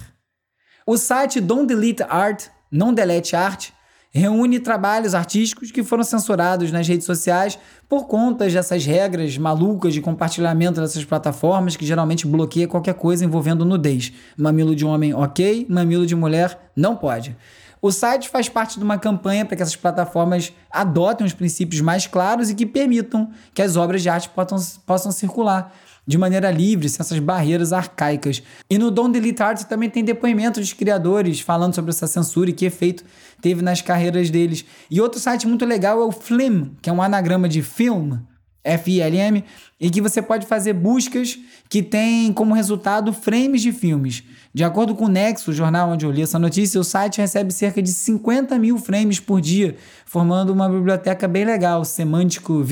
O 0.86 0.97
site 0.97 1.41
Don't 1.41 1.65
Delete 1.65 2.03
Art, 2.03 2.45
não 2.71 2.93
delete 2.93 3.36
arte, 3.36 3.73
reúne 4.13 4.60
trabalhos 4.60 5.15
artísticos 5.15 5.71
que 5.71 5.84
foram 5.84 6.04
censurados 6.04 6.71
nas 6.71 6.88
redes 6.88 7.06
sociais 7.06 7.58
por 7.89 8.06
conta 8.06 8.47
dessas 8.47 8.86
regras 8.86 9.36
malucas 9.38 9.93
de 9.93 10.02
compartilhamento 10.02 10.80
dessas 10.80 11.04
plataformas 11.04 11.76
que 11.76 11.86
geralmente 11.86 12.28
bloqueia 12.28 12.67
qualquer 12.67 12.93
coisa 12.93 13.26
envolvendo 13.26 13.65
nudez. 13.65 14.13
Mamilo 14.38 14.76
de 14.76 14.86
homem, 14.86 15.13
ok, 15.15 15.65
mamilo 15.67 16.06
de 16.06 16.15
mulher, 16.15 16.71
não 16.76 16.95
pode. 16.95 17.36
O 17.82 17.91
site 17.91 18.30
faz 18.30 18.47
parte 18.47 18.78
de 18.78 18.84
uma 18.86 18.97
campanha 18.97 19.45
para 19.45 19.58
que 19.58 19.63
essas 19.63 19.76
plataformas 19.76 20.54
adotem 20.71 21.28
os 21.28 21.34
princípios 21.34 21.82
mais 21.82 22.08
claros 22.08 22.49
e 22.49 22.56
que 22.56 22.65
permitam 22.65 23.30
que 23.54 23.62
as 23.62 23.76
obras 23.76 24.02
de 24.02 24.08
arte 24.08 24.30
possam, 24.30 24.82
possam 24.86 25.12
circular 25.12 25.73
de 26.05 26.17
maneira 26.17 26.51
livre, 26.51 26.89
sem 26.89 27.01
essas 27.01 27.19
barreiras 27.19 27.71
arcaicas. 27.71 28.43
E 28.69 28.77
no 28.77 28.91
Don't 28.91 29.11
Delete 29.11 29.41
Art 29.41 29.63
também 29.63 29.89
tem 29.89 30.03
depoimentos 30.03 30.67
de 30.67 30.75
criadores 30.75 31.39
falando 31.39 31.73
sobre 31.73 31.91
essa 31.91 32.07
censura 32.07 32.49
e 32.49 32.53
que 32.53 32.65
efeito 32.65 33.03
teve 33.41 33.61
nas 33.61 33.81
carreiras 33.81 34.29
deles. 34.29 34.65
E 34.91 34.99
outro 34.99 35.19
site 35.19 35.47
muito 35.47 35.65
legal 35.65 36.01
é 36.01 36.05
o 36.05 36.11
Flim, 36.11 36.75
que 36.81 36.89
é 36.89 36.93
um 36.93 37.01
anagrama 37.01 37.47
de 37.47 37.61
film, 37.61 38.17
F-I-L-M, 38.63 39.43
e 39.79 39.89
que 39.89 40.01
você 40.01 40.21
pode 40.21 40.45
fazer 40.45 40.73
buscas 40.73 41.37
que 41.69 41.83
têm 41.83 42.31
como 42.31 42.53
resultado 42.53 43.11
frames 43.11 43.61
de 43.61 43.71
filmes. 43.71 44.23
De 44.53 44.63
acordo 44.63 44.95
com 44.95 45.05
o 45.05 45.09
Nexo, 45.09 45.51
o 45.51 45.53
jornal 45.53 45.89
onde 45.89 46.05
eu 46.05 46.11
li 46.11 46.21
essa 46.21 46.39
notícia, 46.39 46.79
o 46.79 46.83
site 46.83 47.17
recebe 47.17 47.51
cerca 47.51 47.81
de 47.81 47.89
50 47.89 48.57
mil 48.57 48.77
frames 48.77 49.19
por 49.19 49.41
dia, 49.41 49.75
formando 50.05 50.51
uma 50.51 50.69
biblioteca 50.69 51.27
bem 51.27 51.43
legal, 51.43 51.83
semântico 51.83 52.63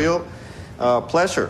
real 0.00 0.24
uh, 0.78 1.02
pleasure 1.02 1.48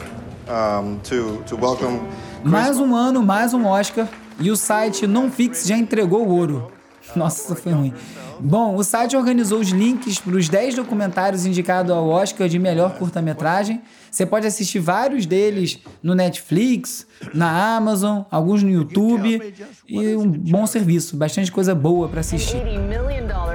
um, 0.48 0.98
to, 1.04 1.42
to 1.46 1.56
welcome. 1.56 2.00
Mais 2.42 2.78
um 2.78 2.94
ano, 2.94 3.22
mais 3.22 3.54
um 3.54 3.66
Oscar, 3.66 4.08
e 4.40 4.50
o 4.50 4.56
site 4.56 5.06
Nonfix 5.06 5.66
já 5.66 5.76
entregou 5.76 6.26
o 6.26 6.36
ouro. 6.36 6.72
Nossa, 7.14 7.54
foi 7.54 7.72
ruim. 7.72 7.94
Bom, 8.40 8.74
o 8.74 8.82
site 8.82 9.16
organizou 9.16 9.60
os 9.60 9.68
links 9.68 10.18
para 10.18 10.34
os 10.34 10.48
10 10.48 10.76
documentários 10.76 11.44
indicados 11.44 11.92
ao 11.92 12.08
Oscar 12.08 12.48
de 12.48 12.58
melhor 12.58 12.96
curta-metragem. 12.96 13.82
Você 14.10 14.24
pode 14.24 14.46
assistir 14.46 14.78
vários 14.78 15.26
deles 15.26 15.78
no 16.02 16.14
Netflix, 16.14 17.06
na 17.34 17.76
Amazon, 17.76 18.22
alguns 18.30 18.62
no 18.62 18.70
YouTube 18.70 19.54
e 19.86 20.16
um 20.16 20.26
bom 20.26 20.66
serviço, 20.66 21.16
bastante 21.16 21.52
coisa 21.52 21.74
boa 21.74 22.08
para 22.08 22.20
assistir. 22.20 22.56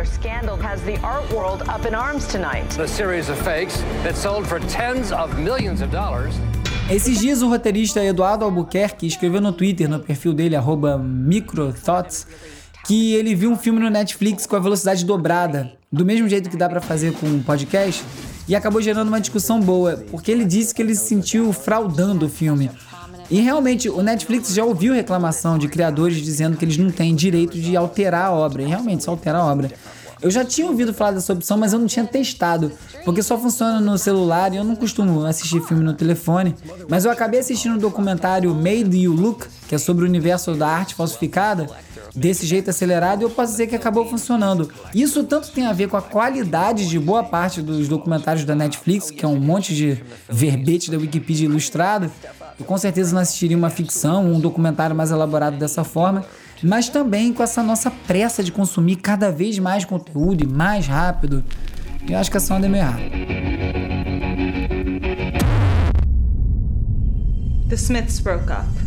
$80 0.05 0.07
million 0.07 0.07
scandal 0.07 0.57
has 0.57 0.81
the 0.83 0.97
art 1.03 1.31
world 1.33 1.63
up 1.67 1.85
in 1.85 1.95
arms 1.95 2.27
tonight. 2.27 2.79
A 2.79 2.87
series 2.87 3.29
of 3.29 3.37
fakes 3.39 3.81
that 4.03 4.15
sold 4.15 4.47
for 4.47 4.59
tens 4.67 5.11
of 5.11 5.37
millions 5.39 5.81
of 5.81 5.91
dollars. 5.91 6.35
Esses 6.89 7.19
dias 7.19 7.41
o 7.41 7.49
roteirista 7.49 8.03
Eduardo 8.03 8.45
Albuquerque 8.45 9.07
escreveu 9.07 9.41
no 9.41 9.51
Twitter, 9.51 9.89
no 9.89 9.99
perfil 9.99 10.33
dele, 10.33 10.55
arroba 10.55 10.97
microthoughts, 10.97 12.27
que 12.85 13.15
ele 13.15 13.33
viu 13.33 13.51
um 13.51 13.57
filme 13.57 13.79
no 13.79 13.89
Netflix 13.89 14.45
com 14.45 14.55
a 14.55 14.59
velocidade 14.59 15.03
dobrada, 15.03 15.71
do 15.91 16.05
mesmo 16.05 16.29
jeito 16.29 16.49
que 16.49 16.57
dá 16.57 16.69
pra 16.69 16.79
fazer 16.79 17.13
com 17.13 17.25
um 17.25 17.41
podcast, 17.41 18.03
e 18.47 18.55
acabou 18.55 18.81
gerando 18.81 19.07
uma 19.07 19.19
discussão 19.19 19.59
boa, 19.59 19.97
porque 20.11 20.31
ele 20.31 20.45
disse 20.45 20.75
que 20.75 20.81
ele 20.83 20.93
se 20.93 21.07
sentiu 21.07 21.51
fraudando 21.51 22.27
o 22.27 22.29
filme. 22.29 22.69
E 23.29 23.39
realmente, 23.39 23.89
o 23.89 24.01
Netflix 24.03 24.53
já 24.53 24.63
ouviu 24.63 24.93
reclamação 24.93 25.57
de 25.57 25.67
criadores 25.67 26.17
dizendo 26.17 26.57
que 26.57 26.65
eles 26.65 26.77
não 26.77 26.91
têm 26.91 27.15
direito 27.15 27.59
de 27.59 27.75
alterar 27.75 28.25
a 28.25 28.31
obra, 28.31 28.61
e 28.61 28.65
realmente 28.65 29.03
só 29.03 29.11
alterar 29.11 29.41
a 29.41 29.45
obra. 29.45 29.71
Eu 30.21 30.31
já 30.31 30.45
tinha 30.45 30.67
ouvido 30.67 30.93
falar 30.93 31.11
dessa 31.11 31.33
opção, 31.33 31.57
mas 31.57 31.73
eu 31.73 31.79
não 31.79 31.87
tinha 31.87 32.05
testado, 32.05 32.71
porque 33.03 33.21
só 33.21 33.37
funciona 33.37 33.79
no 33.79 33.97
celular 33.97 34.53
e 34.53 34.57
eu 34.57 34.63
não 34.63 34.75
costumo 34.75 35.25
assistir 35.25 35.61
filme 35.61 35.83
no 35.83 35.93
telefone. 35.93 36.55
Mas 36.87 37.05
eu 37.05 37.11
acabei 37.11 37.39
assistindo 37.41 37.75
o 37.75 37.79
documentário 37.79 38.53
Made 38.55 38.97
You 38.97 39.13
Look, 39.13 39.47
que 39.67 39.75
é 39.75 39.77
sobre 39.77 40.05
o 40.05 40.07
universo 40.07 40.53
da 40.53 40.67
arte 40.67 40.95
falsificada, 40.95 41.69
desse 42.15 42.45
jeito 42.45 42.69
acelerado, 42.69 43.21
e 43.21 43.23
eu 43.23 43.29
posso 43.29 43.51
dizer 43.51 43.67
que 43.67 43.75
acabou 43.75 44.05
funcionando. 44.09 44.71
Isso 44.93 45.23
tanto 45.25 45.51
tem 45.51 45.65
a 45.65 45.73
ver 45.73 45.89
com 45.89 45.97
a 45.97 46.01
qualidade 46.01 46.87
de 46.87 46.97
boa 46.97 47.23
parte 47.23 47.61
dos 47.61 47.87
documentários 47.89 48.45
da 48.45 48.55
Netflix, 48.55 49.11
que 49.11 49.25
é 49.25 49.27
um 49.27 49.39
monte 49.39 49.75
de 49.75 50.01
verbete 50.29 50.89
da 50.89 50.97
Wikipedia 50.97 51.45
ilustrado. 51.45 52.09
Eu 52.59 52.65
com 52.65 52.77
certeza 52.77 53.13
não 53.13 53.21
assistiria 53.21 53.57
uma 53.57 53.69
ficção, 53.69 54.25
um 54.25 54.39
documentário 54.39 54.95
mais 54.95 55.11
elaborado 55.11 55.57
dessa 55.57 55.83
forma 55.83 56.25
mas 56.63 56.89
também 56.89 57.33
com 57.33 57.43
essa 57.43 57.61
nossa 57.61 57.91
pressa 57.91 58.43
de 58.43 58.51
consumir 58.51 58.97
cada 58.97 59.31
vez 59.31 59.59
mais 59.59 59.85
conteúdo 59.85 60.43
e 60.43 60.47
mais 60.47 60.87
rápido. 60.87 61.43
Eu 62.09 62.17
acho 62.17 62.31
que 62.31 62.37
essa 62.37 62.53
onda 62.53 62.65
é 62.65 62.69
meio 62.69 62.83
errada. 62.83 63.03
The 67.69 67.75
Smiths 67.75 68.19
broke 68.19 68.51
up. 68.51 68.84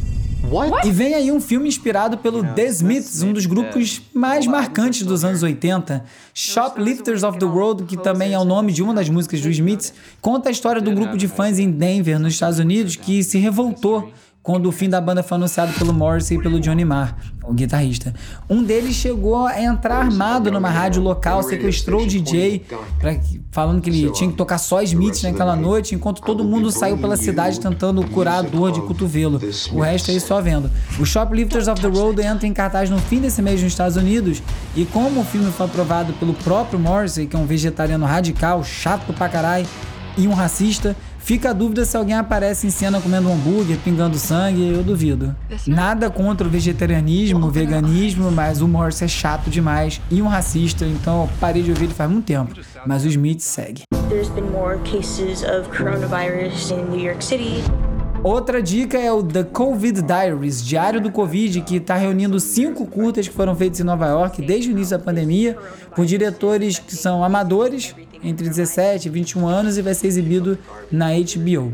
E 0.85 0.91
vem 0.91 1.15
aí 1.15 1.31
um 1.31 1.41
filme 1.41 1.69
inspirado 1.69 2.17
pelo 2.17 2.43
The 2.43 2.65
Smiths, 2.67 3.23
um 3.23 3.35
dos 3.35 3.45
grupos 3.45 4.01
mais 4.15 4.47
marcantes 4.47 5.03
dos 5.03 5.23
anos 5.23 5.43
80. 5.43 6.03
Shoplifters 6.33 7.23
of 7.23 7.39
the 7.39 7.45
World, 7.45 7.85
que 7.85 7.99
também 7.99 8.33
é 8.33 8.39
o 8.39 8.45
nome 8.45 8.73
de 8.73 8.83
uma 8.83 8.95
das 8.95 9.11
músicas 9.11 9.43
dos 9.43 9.51
Smiths, 9.51 9.93
conta 10.23 10.49
a 10.49 10.53
história 10.53 10.81
de 10.81 10.89
um 10.89 10.95
grupo 10.95 11.19
de 11.19 11.29
fãs 11.29 11.59
em 11.59 11.71
Denver, 11.71 12.19
nos 12.19 12.33
Estados 12.33 12.59
Unidos, 12.59 12.97
que 12.97 13.23
se 13.23 13.37
revoltou 13.39 14.11
quando 14.49 14.65
o 14.65 14.73
fim 14.73 14.89
da 14.89 14.99
banda 14.99 15.23
foi 15.23 15.37
anunciado 15.37 15.75
pelo 15.75 15.93
Morrissey 15.93 16.39
e 16.39 16.43
pelo 16.43 16.59
Johnny 16.59 16.83
Marr, 16.83 17.15
o 17.45 17.53
guitarrista. 17.53 18.15
Um 18.49 18.63
deles 18.63 18.95
chegou 18.95 19.47
a 19.47 19.61
entrar 19.61 19.97
armado 19.97 20.51
numa 20.51 20.71
rádio 20.71 21.03
local, 21.03 21.43
sequestrou 21.43 22.01
o 22.01 22.07
DJ, 22.07 22.65
pra, 22.99 23.21
falando 23.53 23.83
que 23.83 23.91
ele 23.91 24.11
tinha 24.11 24.31
que 24.31 24.37
tocar 24.37 24.57
só 24.57 24.81
Smith 24.81 25.23
naquela 25.23 25.55
noite, 25.55 25.95
enquanto 25.95 26.23
todo 26.23 26.43
mundo 26.45 26.71
saiu 26.73 26.97
pela 26.97 27.15
cidade 27.15 27.61
tentando 27.61 28.03
curar 28.09 28.39
a 28.39 28.41
dor 28.41 28.73
de 28.73 28.81
cotovelo. 28.81 29.39
O 29.71 29.81
resto 29.81 30.11
aí 30.11 30.19
só 30.19 30.41
vendo. 30.41 30.71
O 30.99 31.05
Shoplifters 31.05 31.69
of 31.69 31.83
the 31.83 31.89
Road 31.89 32.19
entra 32.23 32.47
em 32.47 32.55
cartaz 32.55 32.89
no 32.89 32.99
fim 32.99 33.21
desse 33.21 33.43
mês 33.43 33.63
nos 33.63 33.71
Estados 33.71 33.99
Unidos, 33.99 34.43
e 34.75 34.87
como 34.87 35.21
o 35.21 35.25
filme 35.25 35.53
foi 35.53 35.67
aprovado 35.67 36.15
pelo 36.15 36.33
próprio 36.33 36.79
Morrissey, 36.79 37.27
que 37.27 37.37
é 37.37 37.39
um 37.39 37.45
vegetariano 37.45 38.07
radical, 38.07 38.65
chato 38.65 39.13
pra 39.13 39.29
caralho, 39.29 39.67
e 40.17 40.27
um 40.27 40.33
racista, 40.33 40.97
Fica 41.29 41.51
a 41.51 41.53
dúvida 41.53 41.85
se 41.85 41.95
alguém 41.95 42.15
aparece 42.15 42.67
em 42.67 42.71
cena 42.71 43.03
comendo 43.03 43.29
um 43.29 43.35
hambúrguer, 43.35 43.77
pingando 43.85 44.17
sangue, 44.17 44.67
eu 44.67 44.83
duvido. 44.83 45.37
Nada 45.67 46.09
contra 46.09 46.47
o 46.47 46.51
vegetarianismo, 46.51 47.49
o 47.49 47.51
veganismo, 47.51 48.31
mas 48.31 48.63
o 48.63 48.67
Morse 48.67 49.05
é 49.05 49.09
chato 49.09 49.51
demais 49.51 50.01
e 50.11 50.23
um 50.23 50.27
racista, 50.27 50.87
então 50.87 51.25
eu 51.25 51.31
parei 51.39 51.63
de 51.63 51.69
ouvir 51.69 51.85
ele 51.85 51.93
faz 51.93 52.11
muito 52.11 52.25
tempo. 52.25 52.55
Mas 52.87 53.05
o 53.05 53.09
Smith 53.09 53.41
segue. 53.41 53.83
There's 54.09 54.31
been 54.31 54.51
more 54.51 54.79
cases 54.85 55.43
of 55.43 55.69
coronavirus 55.69 56.71
in 56.71 56.85
New 56.91 56.99
York 56.99 57.23
City. 57.23 57.63
Outra 58.23 58.61
dica 58.61 58.99
é 58.99 59.13
o 59.13 59.23
The 59.23 59.45
Covid 59.45 60.03
Diaries, 60.03 60.65
Diário 60.65 61.01
do 61.01 61.11
Covid, 61.11 61.61
que 61.61 61.77
está 61.77 61.95
reunindo 61.95 62.41
cinco 62.41 62.85
curtas 62.85 63.29
que 63.29 63.35
foram 63.35 63.55
feitas 63.55 63.79
em 63.79 63.85
Nova 63.85 64.07
York 64.07 64.43
desde 64.43 64.71
o 64.71 64.73
início 64.73 64.99
da 64.99 65.05
pandemia, 65.05 65.57
por 65.95 66.05
diretores 66.05 66.81
que 66.81 66.97
são 66.97 67.23
amadores, 67.23 67.95
entre 68.23 68.49
17 68.49 69.07
e 69.07 69.11
21 69.11 69.47
anos, 69.47 69.79
e 69.79 69.83
vai 69.83 69.95
ser 69.95 70.09
exibido 70.09 70.59
na 70.91 71.11
HBO. 71.13 71.73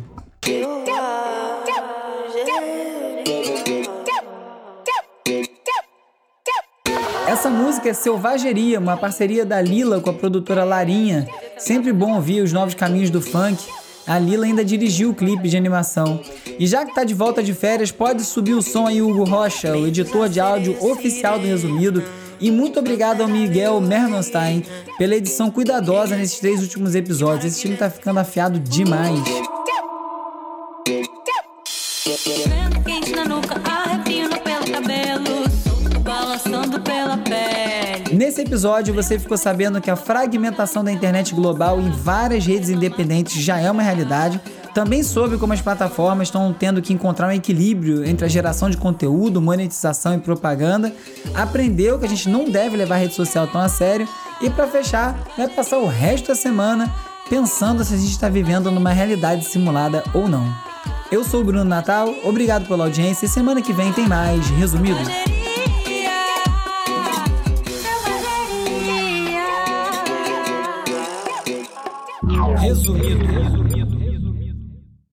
Essa 7.26 7.48
música 7.48 7.88
é 7.88 7.94
Selvageria, 7.94 8.78
uma 8.78 8.98
parceria 8.98 9.46
da 9.46 9.60
Lila 9.62 9.98
com 9.98 10.10
a 10.10 10.14
produtora 10.14 10.62
Larinha. 10.62 11.26
Sempre 11.56 11.90
bom 11.92 12.14
ouvir 12.14 12.42
os 12.42 12.52
novos 12.52 12.74
caminhos 12.74 13.08
do 13.08 13.22
funk. 13.22 13.64
A 14.06 14.18
Lila 14.18 14.44
ainda 14.44 14.64
dirigiu 14.64 15.10
o 15.10 15.14
clipe 15.14 15.48
de 15.48 15.56
animação. 15.56 16.20
E 16.58 16.66
já 16.66 16.84
que 16.84 16.94
tá 16.94 17.04
de 17.04 17.14
volta 17.14 17.42
de 17.42 17.54
férias, 17.54 17.90
pode 17.90 18.22
subir 18.22 18.52
o 18.52 18.60
som 18.60 18.86
aí, 18.86 19.00
Hugo 19.00 19.24
Rocha, 19.24 19.74
o 19.76 19.86
editor 19.86 20.28
de 20.28 20.40
áudio 20.40 20.76
oficial 20.84 21.38
do 21.38 21.46
Resumido. 21.46 22.02
E 22.38 22.50
muito 22.50 22.78
obrigado 22.78 23.22
ao 23.22 23.28
Miguel 23.28 23.80
Mernstein 23.80 24.62
pela 24.98 25.14
edição 25.14 25.50
cuidadosa 25.50 26.16
nesses 26.16 26.38
três 26.38 26.60
últimos 26.60 26.94
episódios. 26.94 27.46
Esse 27.46 27.62
time 27.62 27.76
tá 27.76 27.88
ficando 27.88 28.20
afiado 28.20 28.58
demais. 28.58 29.20
Quente 32.84 33.12
na 33.12 33.24
nuca, 33.24 33.54
pelo 34.04 34.70
cabelo, 34.70 35.48
balançando 36.02 36.78
pela. 36.82 37.23
Nesse 38.14 38.42
episódio, 38.42 38.94
você 38.94 39.18
ficou 39.18 39.36
sabendo 39.36 39.80
que 39.80 39.90
a 39.90 39.96
fragmentação 39.96 40.84
da 40.84 40.92
internet 40.92 41.34
global 41.34 41.80
em 41.80 41.90
várias 41.90 42.46
redes 42.46 42.68
independentes 42.68 43.42
já 43.42 43.58
é 43.58 43.68
uma 43.68 43.82
realidade. 43.82 44.40
Também 44.72 45.02
soube 45.02 45.36
como 45.36 45.52
as 45.52 45.60
plataformas 45.60 46.28
estão 46.28 46.52
tendo 46.52 46.80
que 46.80 46.92
encontrar 46.92 47.26
um 47.26 47.32
equilíbrio 47.32 48.04
entre 48.04 48.24
a 48.24 48.28
geração 48.28 48.70
de 48.70 48.76
conteúdo, 48.76 49.42
monetização 49.42 50.14
e 50.14 50.18
propaganda. 50.18 50.94
Aprendeu 51.34 51.98
que 51.98 52.04
a 52.04 52.08
gente 52.08 52.28
não 52.28 52.48
deve 52.48 52.76
levar 52.76 52.94
a 52.94 52.98
rede 52.98 53.14
social 53.14 53.48
tão 53.48 53.60
a 53.60 53.68
sério. 53.68 54.08
E 54.40 54.48
para 54.48 54.68
fechar, 54.68 55.18
vai 55.36 55.48
passar 55.48 55.78
o 55.78 55.88
resto 55.88 56.28
da 56.28 56.36
semana 56.36 56.92
pensando 57.28 57.82
se 57.82 57.94
a 57.94 57.96
gente 57.96 58.10
está 58.10 58.28
vivendo 58.28 58.70
numa 58.70 58.90
realidade 58.90 59.44
simulada 59.44 60.04
ou 60.14 60.28
não. 60.28 60.54
Eu 61.10 61.24
sou 61.24 61.40
o 61.40 61.44
Bruno 61.44 61.64
Natal, 61.64 62.14
obrigado 62.22 62.68
pela 62.68 62.84
audiência 62.84 63.26
e 63.26 63.28
semana 63.28 63.60
que 63.60 63.72
vem 63.72 63.92
tem 63.92 64.06
mais 64.06 64.48
Resumido. 64.50 65.33
Resumido. 72.64 73.18
Resumido. 73.26 73.73